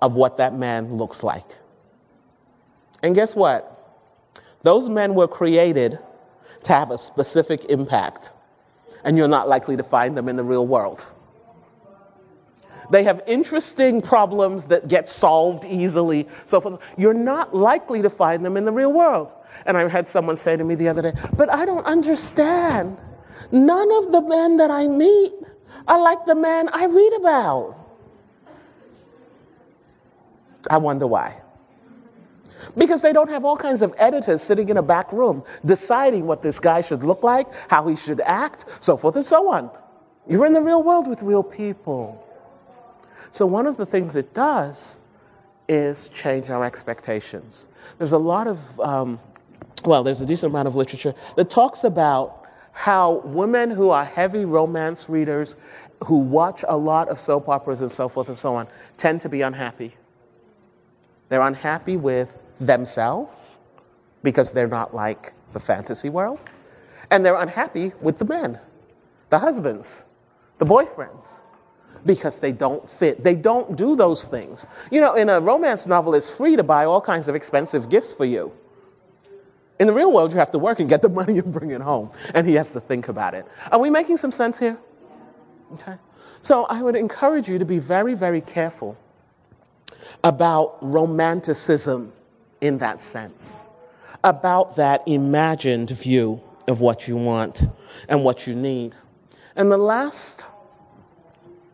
[0.00, 1.58] of what that man looks like.
[3.02, 3.70] And guess what?
[4.62, 5.98] Those men were created
[6.62, 8.32] to have a specific impact,
[9.04, 11.06] and you're not likely to find them in the real world.
[12.90, 16.28] They have interesting problems that get solved easily.
[16.46, 19.32] So you're not likely to find them in the real world.
[19.66, 22.98] And I had someone say to me the other day, but I don't understand.
[23.52, 25.32] None of the men that I meet
[25.86, 27.76] are like the man I read about.
[30.70, 31.40] I wonder why.
[32.76, 36.42] Because they don't have all kinds of editors sitting in a back room deciding what
[36.42, 39.70] this guy should look like, how he should act, so forth and so on.
[40.28, 42.20] You're in the real world with real people.
[43.32, 44.98] So, one of the things it does
[45.68, 47.68] is change our expectations.
[47.98, 49.18] There's a lot of, um,
[49.84, 54.44] well, there's a decent amount of literature that talks about how women who are heavy
[54.44, 55.56] romance readers,
[56.04, 59.28] who watch a lot of soap operas and so forth and so on, tend to
[59.28, 59.94] be unhappy.
[61.28, 62.32] They're unhappy with
[62.66, 63.58] themselves
[64.22, 66.38] because they're not like the fantasy world.
[67.10, 68.58] And they're unhappy with the men,
[69.30, 70.04] the husbands,
[70.58, 71.40] the boyfriends
[72.06, 73.22] because they don't fit.
[73.22, 74.66] They don't do those things.
[74.90, 78.12] You know, in a romance novel, it's free to buy all kinds of expensive gifts
[78.12, 78.52] for you.
[79.80, 81.80] In the real world, you have to work and get the money and bring it
[81.80, 82.10] home.
[82.34, 83.46] And he has to think about it.
[83.72, 84.78] Are we making some sense here?
[85.74, 85.96] Okay.
[86.42, 88.96] So I would encourage you to be very, very careful
[90.22, 92.12] about romanticism
[92.64, 93.68] in that sense,
[94.24, 97.62] about that imagined view of what you want
[98.08, 98.94] and what you need.
[99.54, 100.46] And the last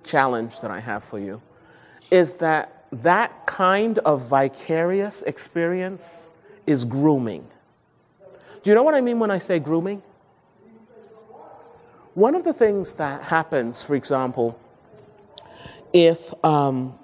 [0.03, 1.41] challenge that I have for you
[2.11, 6.31] is that that kind of vicarious experience
[6.67, 7.47] is grooming.
[8.63, 10.03] Do you know what I mean when I say grooming?
[12.15, 14.59] One of the things that happens, for example,
[15.93, 16.99] if um,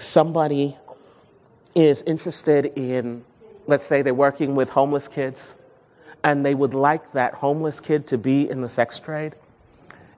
[0.00, 0.76] somebody
[1.78, 3.24] is interested in,
[3.68, 5.54] let's say they're working with homeless kids,
[6.24, 9.36] and they would like that homeless kid to be in the sex trade,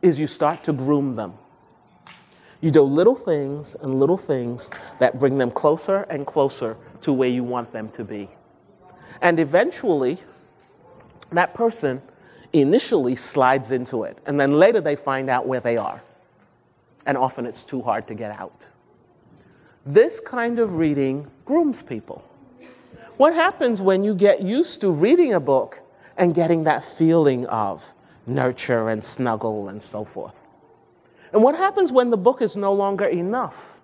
[0.00, 1.34] is you start to groom them.
[2.62, 7.28] You do little things and little things that bring them closer and closer to where
[7.28, 8.30] you want them to be.
[9.20, 10.18] And eventually,
[11.32, 12.00] that person
[12.54, 16.02] initially slides into it, and then later they find out where they are.
[17.04, 18.66] And often it's too hard to get out.
[19.86, 22.22] This kind of reading grooms people.
[23.16, 25.80] What happens when you get used to reading a book
[26.16, 27.82] and getting that feeling of
[28.26, 30.34] nurture and snuggle and so forth?
[31.32, 33.78] And what happens when the book is no longer enough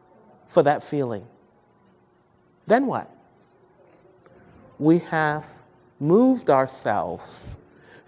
[0.49, 1.27] for that feeling?
[2.67, 3.11] Then what?
[4.79, 5.47] We have
[5.99, 7.57] moved ourselves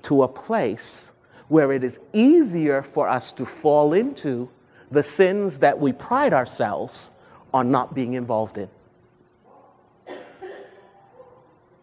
[0.03, 1.13] to a place
[1.49, 4.51] where it is easier for us to fall into
[4.91, 7.11] the sins that we pride ourselves
[7.53, 8.69] on not being involved in.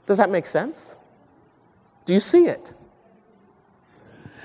[0.05, 0.97] Does that make sense?
[2.05, 2.73] Do you see it?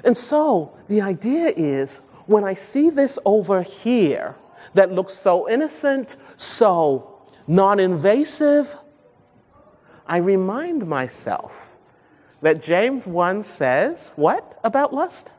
[0.05, 4.37] And so the idea is when I see this over here
[4.75, 8.75] that looks so innocent, so non invasive,
[10.07, 11.77] I remind myself
[12.41, 15.33] that James 1 says, what about lust?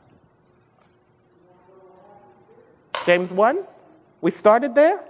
[3.06, 3.66] James 1?
[4.22, 5.04] We started there?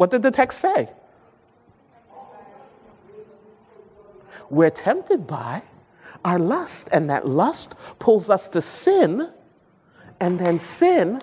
[0.00, 0.88] What did the text say?
[4.48, 5.60] We're tempted by
[6.24, 9.30] our lust, and that lust pulls us to sin,
[10.18, 11.20] and then sin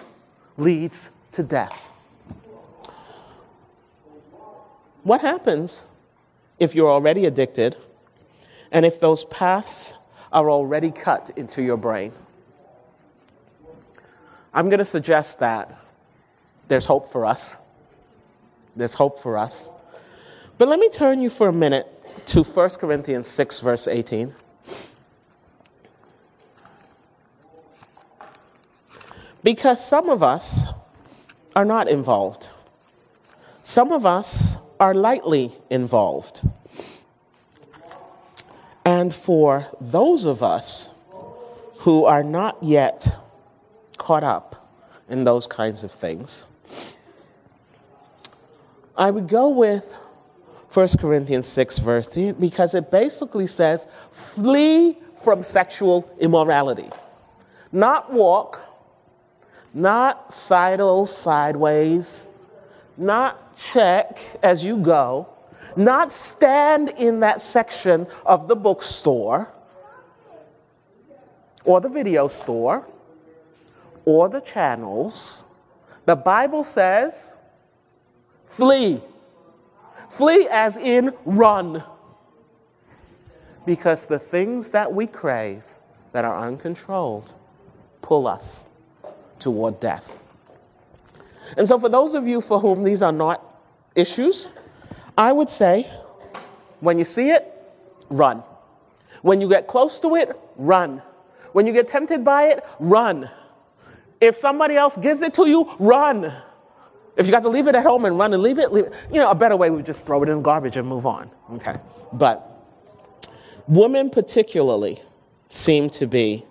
[0.58, 1.76] leads to death.
[5.02, 5.88] What happens
[6.60, 7.78] if you're already addicted
[8.72, 9.96] and if those paths
[10.32, 12.12] are already cut into your brain?
[14.54, 15.76] I'm going to suggest that
[16.68, 17.58] there's hope for us.
[18.78, 19.72] There's hope for us.
[20.60, 21.88] But let me turn you for a minute
[22.28, 24.34] to 1 Corinthians 6, verse 18.
[29.44, 30.64] Because some of us
[31.56, 32.48] are not involved,
[33.64, 36.42] some of us are lightly involved.
[38.86, 40.90] And for those of us
[41.80, 43.20] who are not yet
[43.98, 44.70] caught up
[45.10, 46.44] in those kinds of things,
[48.98, 49.86] I would go with
[50.74, 56.90] 1 Corinthians 6, verse 10, because it basically says, flee from sexual immorality.
[57.72, 58.60] Not walk,
[59.74, 62.28] not sidle sideways,
[62.98, 65.30] not check as you go,
[65.76, 69.52] not stand in that section of the bookstore
[71.66, 72.86] or the video store
[74.06, 75.46] or the channels.
[76.06, 77.37] The Bible says,
[78.48, 79.02] Flee.
[80.10, 81.84] Flee as in run.
[83.66, 85.64] Because the things that we crave
[86.14, 87.34] that are uncontrolled
[88.02, 88.66] pull us
[89.40, 90.10] toward death.
[91.58, 93.44] And so, for those of you for whom these are not
[93.96, 94.50] issues,
[95.18, 95.92] I would say
[96.80, 97.54] when you see it,
[98.10, 98.44] run.
[99.22, 101.02] When you get close to it, run.
[101.54, 103.30] When you get tempted by it, run.
[104.22, 106.32] If somebody else gives it to you, run.
[107.18, 108.94] If you got to leave it at home and run and leave it, leave it.
[109.12, 111.32] you know, a better way would just throw it in the garbage and move on.
[111.54, 111.76] Okay.
[112.14, 112.48] But
[113.68, 115.02] women, particularly,
[115.50, 116.46] seem to be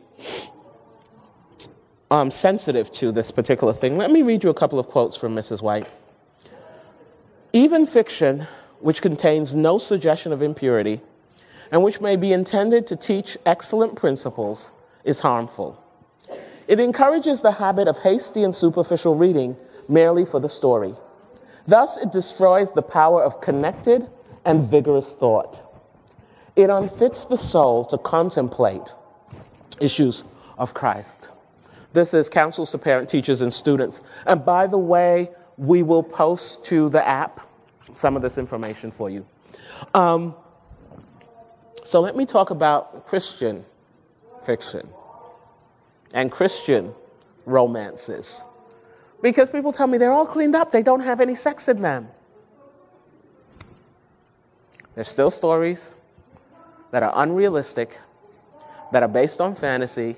[2.11, 3.97] um, sensitive to this particular thing.
[3.97, 5.63] Let me read you a couple of quotes from Mrs.
[5.63, 5.89] White.
[7.53, 8.49] Even fiction,
[8.81, 11.01] which contains no suggestion of impurity
[11.71, 14.71] and which may be intended to teach excellent principles,
[15.05, 15.83] is harmful.
[16.69, 19.57] It encourages the habit of hasty and superficial reading
[19.89, 20.95] merely for the story.
[21.67, 24.09] Thus, it destroys the power of connected
[24.45, 25.63] and vigorous thought.
[26.55, 28.93] It unfits the soul to contemplate
[29.81, 30.25] issues
[30.59, 31.29] of Christ.
[31.93, 34.03] This is counsels to parent teachers and students.
[34.27, 37.41] And by the way, we will post to the app
[37.95, 39.27] some of this information for you.
[39.95, 40.35] Um,
[41.85, 43.65] so let me talk about Christian
[44.45, 44.89] fiction
[46.13, 46.95] and Christian
[47.45, 48.45] romances.
[49.23, 52.09] Because people tell me they're all cleaned up, they don't have any sex in them.
[54.95, 55.97] There's still stories
[56.91, 57.99] that are unrealistic,
[58.93, 60.17] that are based on fantasy,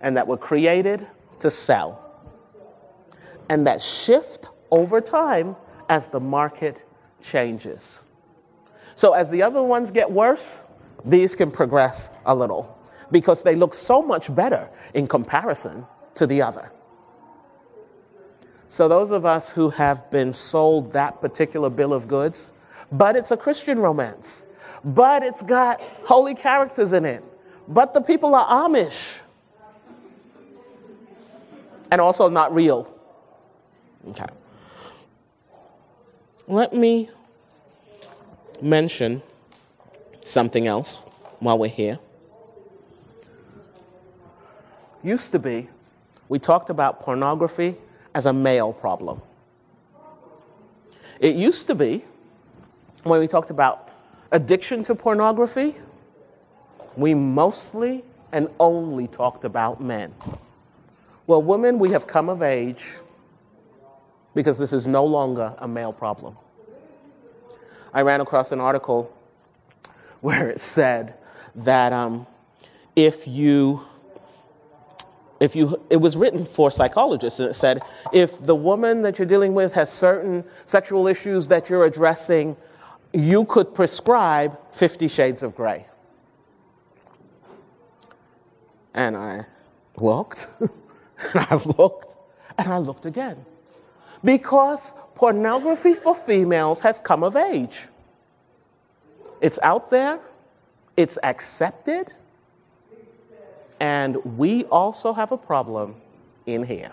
[0.00, 1.06] and that were created
[1.40, 2.00] to sell.
[3.48, 5.56] And that shift over time
[5.88, 6.86] as the market
[7.22, 8.00] changes.
[8.96, 10.62] So, as the other ones get worse,
[11.04, 12.78] these can progress a little
[13.10, 16.72] because they look so much better in comparison to the other.
[18.74, 22.52] So, those of us who have been sold that particular bill of goods,
[22.90, 24.44] but it's a Christian romance,
[24.82, 27.22] but it's got holy characters in it,
[27.68, 29.20] but the people are Amish
[31.92, 32.92] and also not real.
[34.08, 34.26] Okay.
[36.48, 37.10] Let me
[38.60, 39.22] mention
[40.24, 40.96] something else
[41.38, 42.00] while we're here.
[45.04, 45.68] Used to be,
[46.28, 47.76] we talked about pornography
[48.14, 49.20] as a male problem.
[51.20, 52.04] It used to be,
[53.02, 53.90] when we talked about
[54.32, 55.76] addiction to pornography,
[56.96, 60.12] we mostly and only talked about men.
[61.26, 62.84] Well, women, we have come of age
[64.34, 66.36] because this is no longer a male problem.
[67.92, 69.12] I ran across an article
[70.20, 71.14] where it said
[71.54, 72.26] that um,
[72.96, 73.82] if you
[75.44, 77.82] if you it was written for psychologists and it said
[78.12, 82.56] if the woman that you're dealing with has certain sexual issues that you're addressing
[83.12, 85.86] you could prescribe 50 shades of gray.
[88.94, 89.46] And i
[89.96, 90.70] looked and
[91.50, 92.16] i looked
[92.58, 93.44] and i looked again.
[94.24, 97.88] Because pornography for females has come of age.
[99.40, 100.18] It's out there.
[100.96, 102.12] It's accepted
[103.80, 105.94] and we also have a problem
[106.46, 106.92] in here.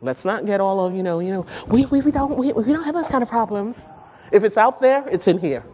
[0.00, 2.72] Let's not get all of, you know, you know, we, we, we, don't, we, we
[2.72, 3.90] don't have those kind of problems.
[4.32, 5.64] If it's out there, it's in here.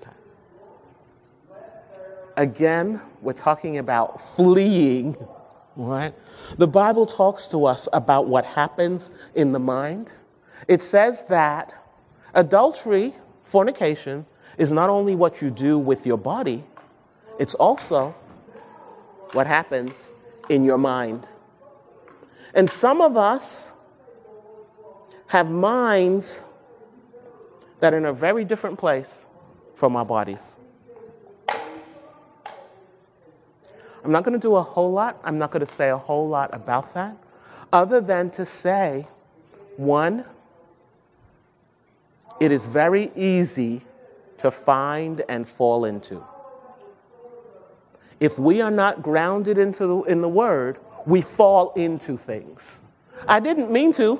[0.00, 0.10] Okay.
[2.36, 5.16] Again, we're talking about fleeing,
[5.76, 6.14] right?
[6.56, 10.12] The Bible talks to us about what happens in the mind.
[10.68, 11.74] It says that
[12.34, 14.24] adultery, fornication,
[14.56, 16.64] is not only what you do with your body,
[17.38, 18.14] it's also
[19.32, 20.12] what happens
[20.48, 21.28] in your mind.
[22.54, 23.70] And some of us
[25.26, 26.44] have minds
[27.80, 29.12] that are in a very different place
[29.74, 30.56] from our bodies.
[34.04, 35.18] I'm not going to do a whole lot.
[35.24, 37.16] I'm not going to say a whole lot about that,
[37.72, 39.08] other than to say
[39.76, 40.24] one,
[42.38, 43.80] it is very easy
[44.38, 46.22] to find and fall into.
[48.24, 52.80] If we are not grounded into the, in the Word, we fall into things.
[53.28, 54.18] I didn't mean to.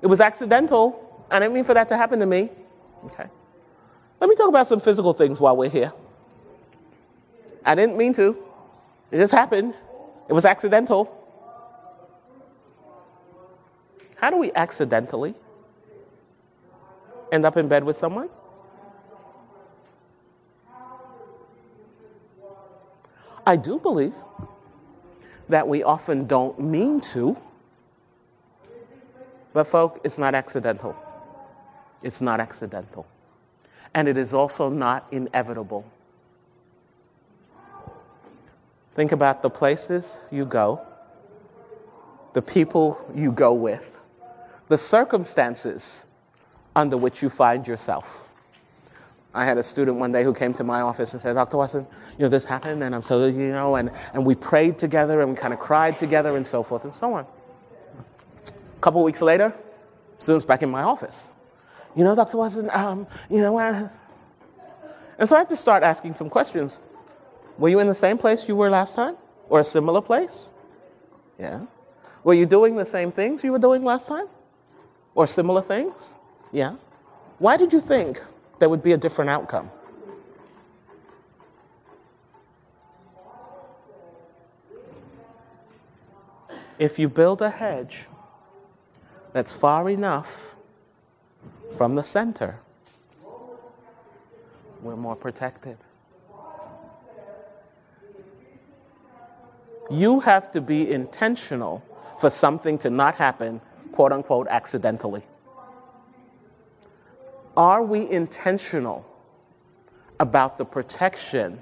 [0.00, 1.26] It was accidental.
[1.30, 2.48] I didn't mean for that to happen to me.
[3.04, 3.26] Okay.
[4.18, 5.92] Let me talk about some physical things while we're here.
[7.66, 8.34] I didn't mean to.
[9.10, 9.74] It just happened.
[10.26, 11.14] It was accidental.
[14.16, 15.34] How do we accidentally
[17.30, 18.30] end up in bed with someone?
[23.46, 24.14] I do believe
[25.48, 27.36] that we often don't mean to,
[29.52, 30.96] but, folk, it's not accidental.
[32.02, 33.06] It's not accidental.
[33.94, 35.84] And it is also not inevitable.
[38.94, 40.80] Think about the places you go,
[42.32, 43.92] the people you go with,
[44.68, 46.06] the circumstances
[46.74, 48.23] under which you find yourself.
[49.34, 51.56] I had a student one day who came to my office and said, Dr.
[51.56, 55.20] Watson, you know, this happened, and I'm so, you know, and, and we prayed together
[55.20, 57.26] and we kind of cried together and so forth and so on.
[58.46, 59.52] A couple weeks later,
[60.20, 61.32] student's back in my office.
[61.96, 62.36] You know, Dr.
[62.36, 63.88] Watson, um, you know, uh,
[65.18, 66.80] and so I had to start asking some questions.
[67.58, 69.16] Were you in the same place you were last time?
[69.48, 70.50] Or a similar place?
[71.38, 71.60] Yeah.
[72.22, 74.26] Were you doing the same things you were doing last time?
[75.14, 76.14] Or similar things?
[76.52, 76.76] Yeah.
[77.38, 78.20] Why did you think
[78.58, 79.70] there would be a different outcome.
[86.78, 88.06] If you build a hedge
[89.32, 90.56] that's far enough
[91.76, 92.58] from the center,
[94.82, 95.78] we're more protected.
[99.90, 101.82] You have to be intentional
[102.18, 103.60] for something to not happen,
[103.92, 105.22] quote unquote, accidentally.
[107.56, 109.06] Are we intentional
[110.20, 111.60] about the protection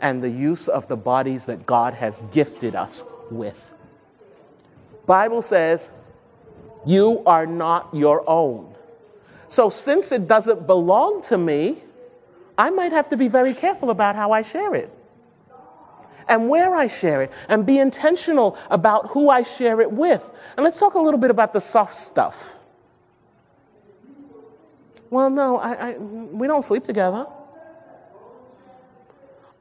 [0.00, 3.58] and the use of the bodies that God has gifted us with?
[5.06, 5.90] Bible says,
[6.84, 8.74] you are not your own.
[9.48, 11.78] So since it doesn't belong to me,
[12.56, 14.90] I might have to be very careful about how I share it
[16.28, 20.28] and where I share it and be intentional about who I share it with.
[20.56, 22.56] And let's talk a little bit about the soft stuff.
[25.12, 27.26] Well, no, I, I, we don't sleep together.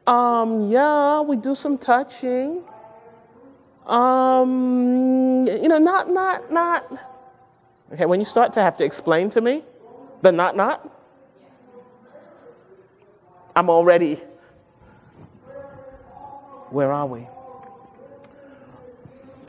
[0.07, 2.63] Um, yeah, we do some touching.
[3.85, 6.89] Um, you know, not, not, not.
[7.91, 9.65] Okay, when you start to have to explain to me
[10.21, 10.89] the not, not,
[13.53, 14.21] I'm already.
[16.69, 17.27] Where are we?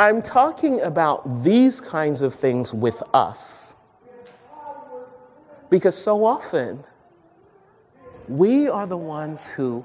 [0.00, 3.71] I'm talking about these kinds of things with us.
[5.72, 6.84] Because so often,
[8.28, 9.82] we are the ones who,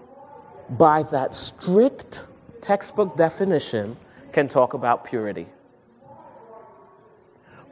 [0.72, 2.26] by that strict
[2.60, 3.96] textbook definition,
[4.34, 5.48] can talk about purity.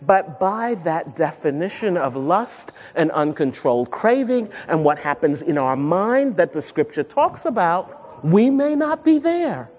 [0.01, 6.37] But by that definition of lust and uncontrolled craving and what happens in our mind
[6.37, 9.69] that the scripture talks about, we may not be there.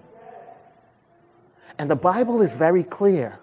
[1.78, 3.38] And the Bible is very clear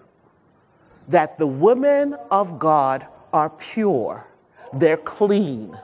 [1.08, 4.28] that the women of God are pure,
[4.74, 5.78] they're clean.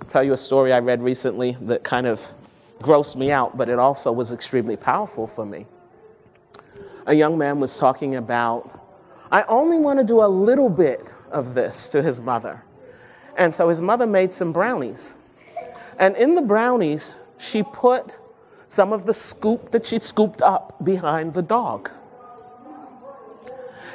[0.00, 2.26] I'll tell you a story I read recently that kind of
[2.80, 5.66] grossed me out, but it also was extremely powerful for me.
[7.06, 8.86] A young man was talking about,
[9.32, 12.62] I only want to do a little bit of this to his mother.
[13.36, 15.14] And so his mother made some brownies.
[15.98, 18.18] And in the brownies, she put
[18.68, 21.90] some of the scoop that she'd scooped up behind the dog.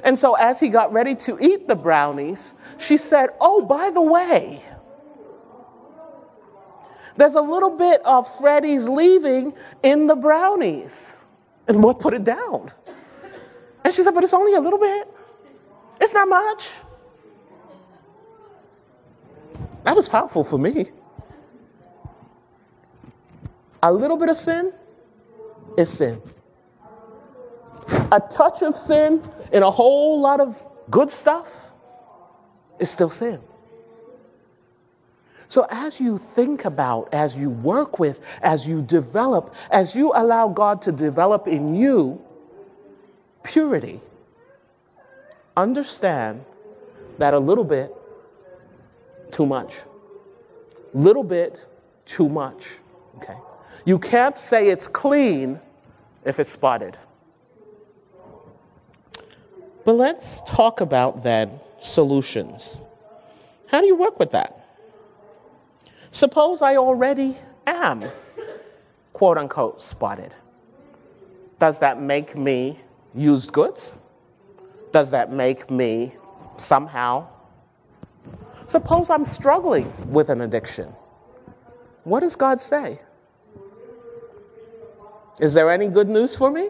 [0.03, 4.01] And so as he got ready to eat the brownies, she said, Oh, by the
[4.01, 4.61] way,
[7.15, 11.15] there's a little bit of Freddie's leaving in the brownies.
[11.67, 12.71] And what put it down?
[13.85, 15.07] And she said, But it's only a little bit.
[16.01, 16.71] It's not much.
[19.83, 20.91] That was powerful for me.
[23.81, 24.71] A little bit of sin
[25.77, 26.21] is sin.
[28.11, 29.21] A touch of sin
[29.53, 31.49] in a whole lot of good stuff
[32.79, 33.39] is still sin.
[35.47, 40.47] So, as you think about, as you work with, as you develop, as you allow
[40.47, 42.19] God to develop in you
[43.43, 44.01] purity,
[45.55, 46.43] understand
[47.19, 47.95] that a little bit,
[49.31, 49.75] too much.
[50.95, 51.63] Little bit,
[52.05, 52.71] too much.
[53.17, 53.37] Okay?
[53.85, 55.61] You can't say it's clean
[56.25, 56.97] if it's spotted.
[59.85, 62.81] But let's talk about then solutions.
[63.67, 64.59] How do you work with that?
[66.11, 68.05] Suppose I already am
[69.13, 70.33] quote unquote spotted.
[71.59, 72.79] Does that make me
[73.15, 73.95] used goods?
[74.91, 76.13] Does that make me
[76.57, 77.27] somehow?
[78.67, 80.93] Suppose I'm struggling with an addiction.
[82.03, 82.99] What does God say?
[85.39, 86.69] Is there any good news for me?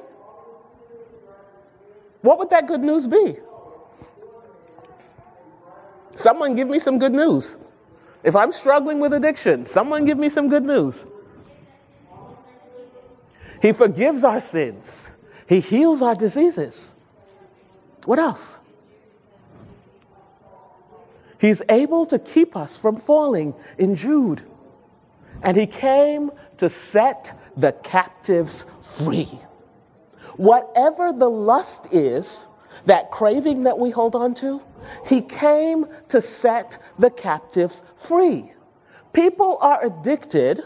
[2.24, 3.36] What would that good news be?
[6.16, 7.58] Someone give me some good news.
[8.24, 11.06] If I'm struggling with addiction, someone give me some good news.
[13.62, 15.12] He forgives our sins.
[15.48, 16.96] He heals our diseases.
[18.06, 18.58] What else?
[21.40, 24.44] He's able to keep us from falling in Jude.
[25.42, 28.66] And he came to set the captives
[28.98, 29.28] free.
[30.38, 32.46] Whatever the lust is,
[32.86, 34.62] that craving that we hold on to,
[35.06, 38.52] he came to set the captives free.
[39.14, 40.62] People are addicted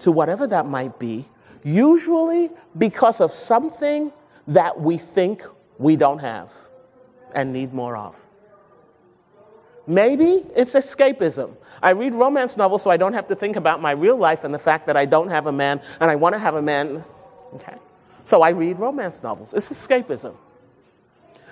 [0.00, 1.28] to whatever that might be,
[1.64, 4.12] usually because of something
[4.46, 5.42] that we think
[5.78, 6.50] we don't have
[7.34, 8.14] and need more of.
[9.88, 11.56] Maybe it's escapism.
[11.82, 14.52] I read romance novels so I don't have to think about my real life and
[14.52, 17.04] the fact that I don't have a man and I want to have a man.
[17.54, 17.76] Okay.
[18.26, 19.54] So I read romance novels.
[19.54, 20.34] It's escapism.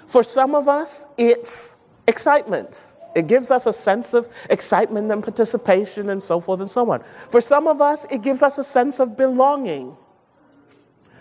[0.08, 1.76] For some of us, it's
[2.08, 2.82] excitement.
[3.14, 7.04] It gives us a sense of excitement and participation and so forth and so on.
[7.30, 9.96] For some of us, it gives us a sense of belonging.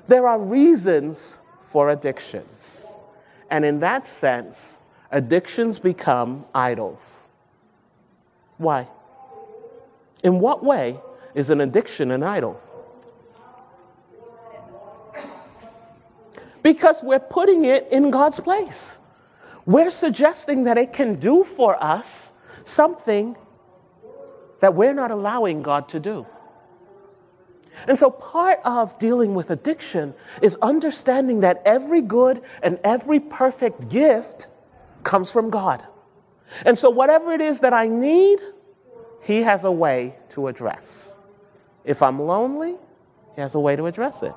[0.07, 2.97] There are reasons for addictions.
[3.51, 4.81] And in that sense,
[5.11, 7.27] addictions become idols.
[8.57, 8.87] Why?
[10.23, 10.99] In what way
[11.35, 12.59] is an addiction an idol?
[16.63, 18.97] Because we're putting it in God's place.
[19.65, 22.33] We're suggesting that it can do for us
[22.63, 23.35] something
[24.59, 26.25] that we're not allowing God to do.
[27.87, 33.89] And so, part of dealing with addiction is understanding that every good and every perfect
[33.89, 34.47] gift
[35.03, 35.85] comes from God.
[36.65, 38.39] And so, whatever it is that I need,
[39.21, 41.17] He has a way to address.
[41.83, 42.75] If I'm lonely,
[43.35, 44.33] He has a way to address it.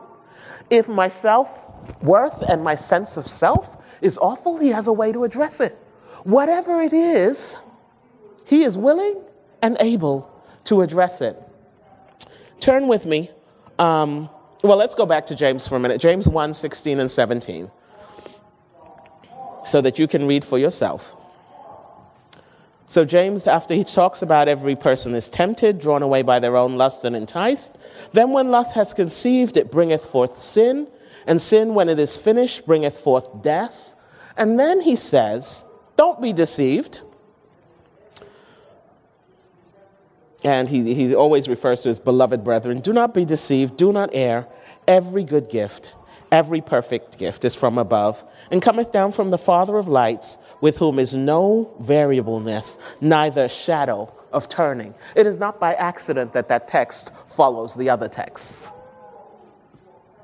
[0.70, 1.68] If my self
[2.02, 5.78] worth and my sense of self is awful, He has a way to address it.
[6.24, 7.56] Whatever it is,
[8.44, 9.22] He is willing
[9.62, 10.30] and able
[10.64, 11.40] to address it.
[12.60, 13.30] Turn with me
[13.78, 14.30] um,
[14.62, 16.00] well, let's go back to James for a minute.
[16.00, 17.70] James 1 16 and 17.
[19.64, 21.14] So that you can read for yourself.
[22.88, 26.76] So, James, after he talks about every person is tempted, drawn away by their own
[26.76, 27.76] lust, and enticed,
[28.12, 30.86] then when lust has conceived, it bringeth forth sin,
[31.26, 33.92] and sin, when it is finished, bringeth forth death.
[34.36, 35.64] And then he says,
[35.96, 37.00] Don't be deceived.
[40.44, 44.10] And he, he always refers to his beloved brethren do not be deceived, do not
[44.12, 44.46] err.
[44.86, 45.92] Every good gift,
[46.30, 50.76] every perfect gift is from above, and cometh down from the Father of lights, with
[50.76, 54.94] whom is no variableness, neither shadow of turning.
[55.14, 58.70] It is not by accident that that text follows the other texts.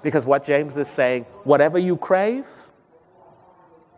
[0.02, 2.46] Because what James is saying, whatever you crave,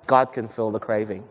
[0.06, 1.24] God can fill the craving.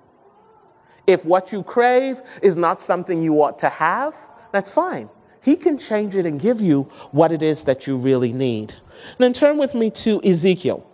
[1.05, 4.15] If what you crave is not something you ought to have,
[4.51, 5.09] that's fine.
[5.41, 8.73] He can change it and give you what it is that you really need.
[9.17, 10.89] Then turn with me to Ezekiel.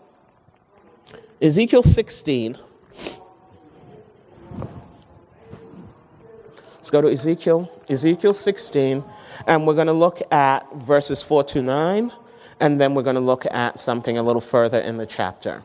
[1.42, 2.58] Ezekiel 16.
[6.90, 9.04] Let's go to Ezekiel, Ezekiel 16,
[9.46, 12.12] and we're going to look at verses 4 to 9,
[12.60, 15.62] and then we're going to look at something a little further in the chapter.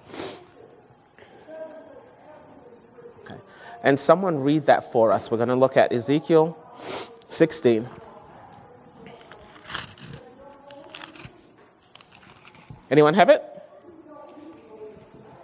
[3.22, 3.41] Okay.
[3.83, 5.31] And someone read that for us.
[5.31, 6.59] We're going to look at Ezekiel
[7.29, 7.89] 16.
[12.91, 13.43] Anyone have it?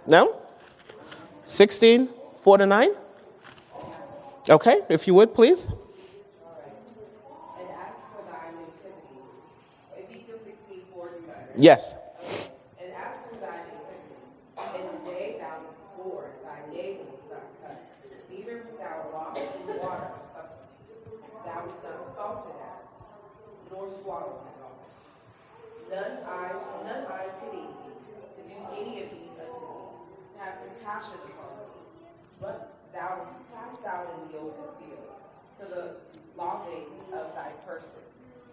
[0.05, 0.39] No?
[1.47, 2.07] 16,
[2.43, 2.89] 4 to 9?
[4.51, 5.69] Okay, if you would, please.
[11.55, 11.95] Yes.
[12.79, 14.11] And as for thine antiquity,
[14.75, 15.55] in the day thou
[15.95, 17.23] born, thy navel was
[17.63, 17.79] cut,
[18.29, 20.47] neither was thou in water or.
[21.45, 22.83] Thou wast not salted at,
[23.71, 24.51] nor swallowed at.
[25.91, 26.51] None I,
[26.83, 27.67] none I pity
[28.35, 29.91] to do any of these unto thee,
[30.35, 31.87] to have compassion upon thee.
[32.39, 35.11] But thou wast cast out in the open field,
[35.59, 35.95] to the
[36.37, 38.03] longing of thy person,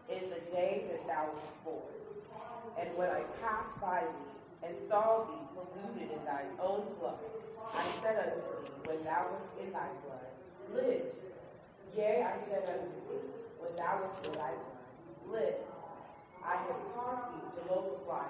[0.09, 1.95] in the day that thou wast born.
[2.79, 7.19] And when I passed by thee and saw thee polluted in thine own blood,
[7.75, 10.29] I said unto thee, when thou wast in thy blood,
[10.73, 11.07] live.
[11.97, 13.29] Yea, I said unto thee,
[13.59, 15.55] when thou wast in thy blood, live.
[16.45, 18.25] I have caused thee to multiply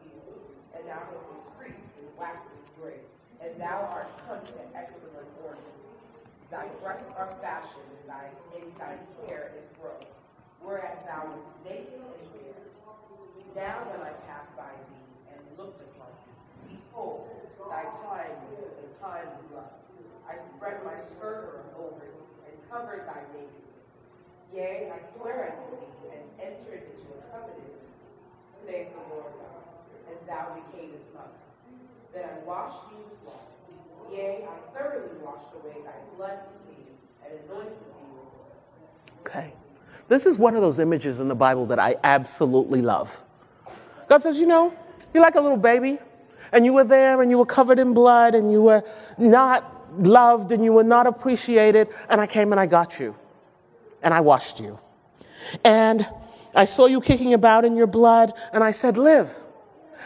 [0.00, 0.38] field,
[0.74, 3.02] and thou hast increased and waxed great,
[3.42, 5.80] and thou art come to excellent ornament.
[6.50, 8.94] Thy breasts are fashioned, and thy, and thy
[9.26, 10.06] hair is grown,
[10.62, 12.56] whereas thou wast naked and bare
[13.56, 16.12] now when I passed by thee and looked upon
[16.68, 17.24] thee, behold,
[17.72, 19.80] thy time was the time of love.
[20.28, 23.80] I spread my skirt over thee and covered thy nakedness.
[24.52, 27.80] Yea, I swear unto thee and entered into a covenant,
[28.68, 29.64] saith the Lord God,
[30.12, 31.45] and thou becamest mother.
[32.16, 34.10] Then I washed thee with blood.
[34.10, 36.88] Yea, I thoroughly washed away thy blood from thee
[37.22, 39.20] and anointed thee with oil.
[39.20, 39.52] Okay.
[40.08, 43.22] This is one of those images in the Bible that I absolutely love.
[44.08, 44.72] God says, you know,
[45.12, 45.98] you're like a little baby,
[46.52, 48.82] and you were there and you were covered in blood and you were
[49.18, 53.14] not loved and you were not appreciated, and I came and I got you,
[54.02, 54.78] and I washed you.
[55.64, 56.08] And
[56.54, 59.36] I saw you kicking about in your blood, and I said, live.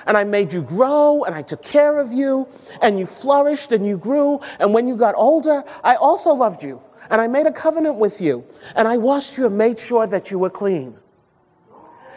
[0.07, 2.47] And I made you grow, and I took care of you,
[2.81, 4.41] and you flourished and you grew.
[4.59, 6.81] And when you got older, I also loved you,
[7.11, 8.45] and I made a covenant with you,
[8.77, 10.97] and I washed you and made sure that you were clean.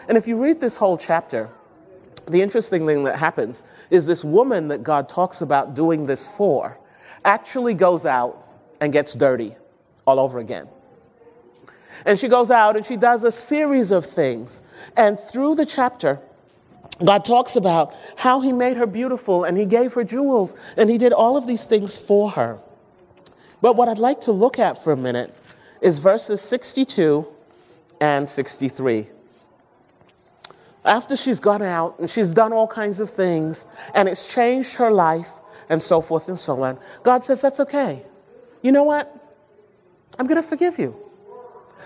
[0.07, 1.49] And if you read this whole chapter,
[2.27, 6.77] the interesting thing that happens is this woman that God talks about doing this for
[7.25, 8.47] actually goes out
[8.81, 9.55] and gets dirty
[10.05, 10.67] all over again.
[12.05, 14.61] And she goes out and she does a series of things.
[14.97, 16.19] And through the chapter,
[17.03, 20.97] God talks about how He made her beautiful and He gave her jewels and He
[20.97, 22.59] did all of these things for her.
[23.61, 25.33] But what I'd like to look at for a minute
[25.81, 27.25] is verses 62
[27.99, 29.09] and 63
[30.85, 34.91] after she's gone out and she's done all kinds of things and it's changed her
[34.91, 35.31] life
[35.69, 38.03] and so forth and so on, God says, That's okay.
[38.61, 39.13] You know what?
[40.19, 40.95] I'm going to forgive you.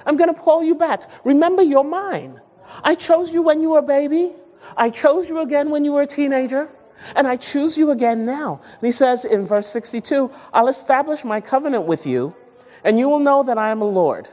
[0.06, 1.10] I'm going to pull you back.
[1.24, 2.40] Remember, you're mine.
[2.84, 4.34] I chose you when you were a baby.
[4.76, 6.70] I chose you again when you were a teenager.
[7.16, 8.60] And I choose you again now.
[8.64, 12.36] And he says in verse 62 I'll establish my covenant with you,
[12.84, 14.28] and you will know that I am a Lord.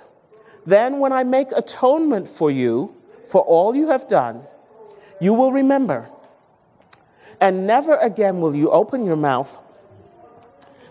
[0.67, 2.95] Then, when I make atonement for you
[3.29, 4.43] for all you have done,
[5.21, 6.09] you will remember.
[7.41, 9.51] And never again will you open your mouth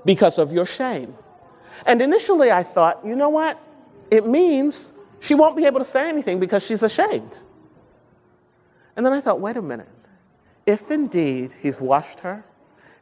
[0.06, 1.16] because of your shame.
[1.86, 3.60] And initially I thought, you know what?
[4.12, 7.38] It means she won't be able to say anything because she's ashamed.
[8.96, 9.90] And then I thought, wait a minute.
[10.66, 12.44] If indeed he's washed her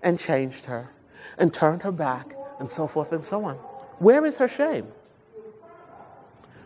[0.01, 0.89] and changed her
[1.37, 3.55] and turned her back and so forth and so on,
[3.99, 4.87] where is her shame?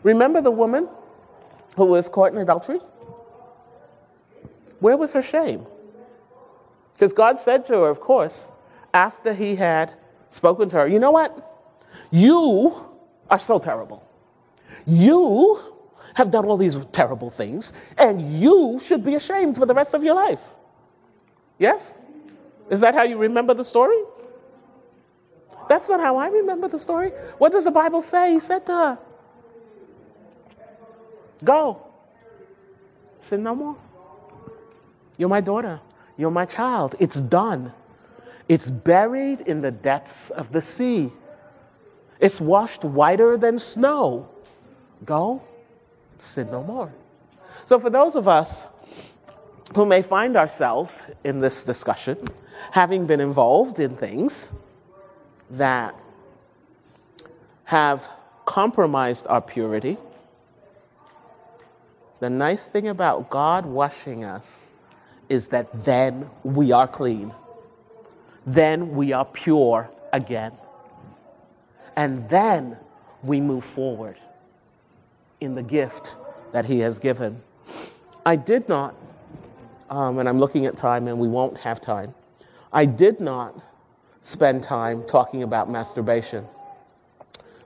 [0.04, 0.88] Remember the woman
[1.76, 2.80] who was caught in adultery?
[4.80, 5.66] Where was her shame?
[6.94, 8.50] Because God said to her, of course,
[8.94, 9.94] after he had
[10.30, 11.64] spoken to her, you know what?
[12.12, 12.74] You
[13.30, 14.08] are so terrible.
[14.86, 15.75] You
[16.16, 20.04] have done all these terrible things, and you should be ashamed for the rest of
[20.04, 20.42] your life.
[21.60, 21.98] Yes?
[22.70, 24.02] Is that how you remember the story?
[25.68, 27.10] That's not how I remember the story.
[27.38, 28.34] What does the Bible say?
[28.34, 29.00] He said to her,
[31.44, 31.86] Go,
[33.20, 33.76] sin no more.
[35.18, 35.82] You're my daughter.
[36.18, 36.96] You're my child.
[37.00, 37.74] It's done.
[38.48, 41.12] It's buried in the depths of the sea.
[42.20, 44.30] It's washed whiter than snow.
[45.04, 45.42] Go,
[46.26, 46.92] sin no more.
[47.66, 48.66] So, for those of us
[49.76, 52.18] who may find ourselves in this discussion,
[52.72, 54.50] having been involved in things
[55.52, 55.96] that
[57.64, 58.08] have
[58.46, 59.98] compromised our purity,
[62.20, 64.72] the nice thing about God washing us
[65.28, 67.34] is that then we are clean.
[68.46, 70.52] Then we are pure again.
[71.96, 72.78] And then
[73.24, 74.18] we move forward
[75.42, 76.16] in the gift
[76.52, 77.42] that He has given.
[78.26, 78.96] I did not,
[79.90, 82.14] um, and I'm looking at time and we won't have time,
[82.74, 83.56] I did not
[84.22, 86.46] spend time talking about masturbation,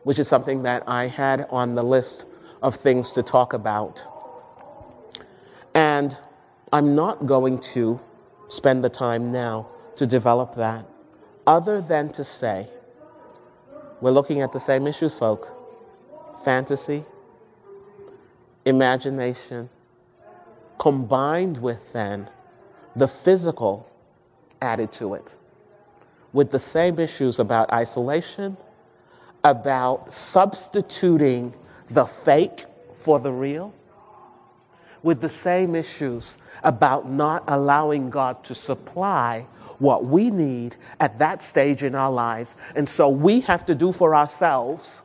[0.03, 2.25] which is something that I had on the list
[2.61, 4.03] of things to talk about.
[5.73, 6.17] And
[6.73, 7.99] I'm not going to
[8.49, 10.85] spend the time now to develop that,
[11.47, 12.67] other than to say,
[14.01, 15.47] we're looking at the same issues, folk
[16.43, 17.03] fantasy,
[18.65, 19.69] imagination,
[20.77, 22.29] combined with then
[22.95, 23.89] the physical
[24.61, 25.33] added to it,
[26.33, 28.57] with the same issues about isolation,
[29.43, 31.53] about substituting
[31.89, 33.73] the fake for the real,
[35.01, 39.45] with the same issues about not allowing God to supply
[39.79, 42.57] what we need at that stage in our lives.
[42.75, 45.01] And so we have to do for ourselves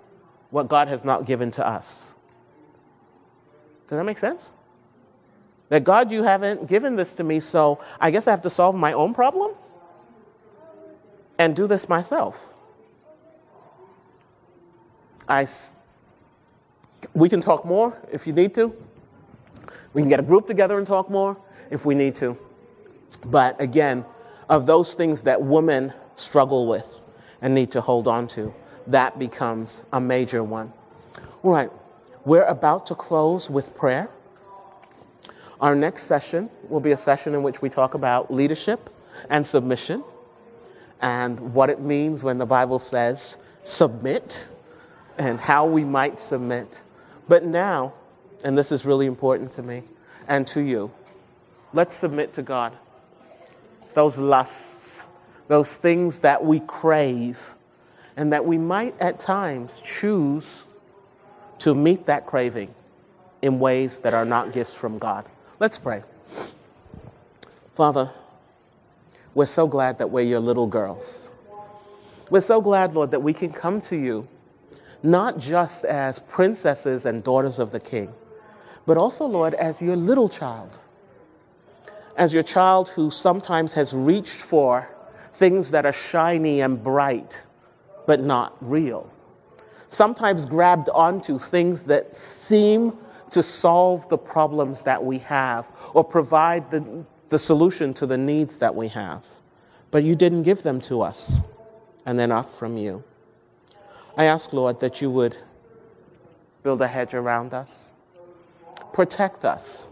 [0.50, 2.13] what God has not given to us.
[3.86, 4.52] Does that make sense?
[5.68, 8.74] That God, you haven't given this to me, so I guess I have to solve
[8.74, 9.52] my own problem
[11.38, 12.48] and do this myself.
[15.28, 15.48] I,
[17.14, 18.74] we can talk more if you need to.
[19.94, 21.36] We can get a group together and talk more
[21.70, 22.36] if we need to.
[23.26, 24.04] But again,
[24.48, 26.86] of those things that women struggle with
[27.40, 28.52] and need to hold on to,
[28.86, 30.72] that becomes a major one.
[31.42, 31.70] All right,
[32.24, 34.08] we're about to close with prayer.
[35.60, 38.90] Our next session will be a session in which we talk about leadership
[39.30, 40.02] and submission
[41.00, 44.48] and what it means when the Bible says submit
[45.18, 46.82] and how we might submit.
[47.28, 47.94] But now,
[48.42, 49.84] and this is really important to me
[50.28, 50.90] and to you,
[51.72, 52.76] let's submit to God.
[53.94, 55.06] Those lusts,
[55.46, 57.54] those things that we crave,
[58.16, 60.63] and that we might at times choose
[61.58, 62.74] to meet that craving
[63.42, 65.26] in ways that are not gifts from God.
[65.60, 66.02] Let's pray.
[67.74, 68.10] Father,
[69.34, 71.28] we're so glad that we're your little girls.
[72.30, 74.28] We're so glad, Lord, that we can come to you
[75.02, 78.12] not just as princesses and daughters of the king,
[78.86, 80.78] but also, Lord, as your little child.
[82.16, 84.88] As your child who sometimes has reached for
[85.34, 87.42] things that are shiny and bright,
[88.06, 89.10] but not real
[89.94, 92.96] sometimes grabbed onto things that seem
[93.30, 98.56] to solve the problems that we have or provide the, the solution to the needs
[98.58, 99.24] that we have.
[99.90, 101.40] But you didn't give them to us,
[102.04, 103.04] and they're not from you.
[104.16, 105.36] I ask, Lord, that you would
[106.62, 107.92] build a hedge around us,
[108.92, 109.86] protect us.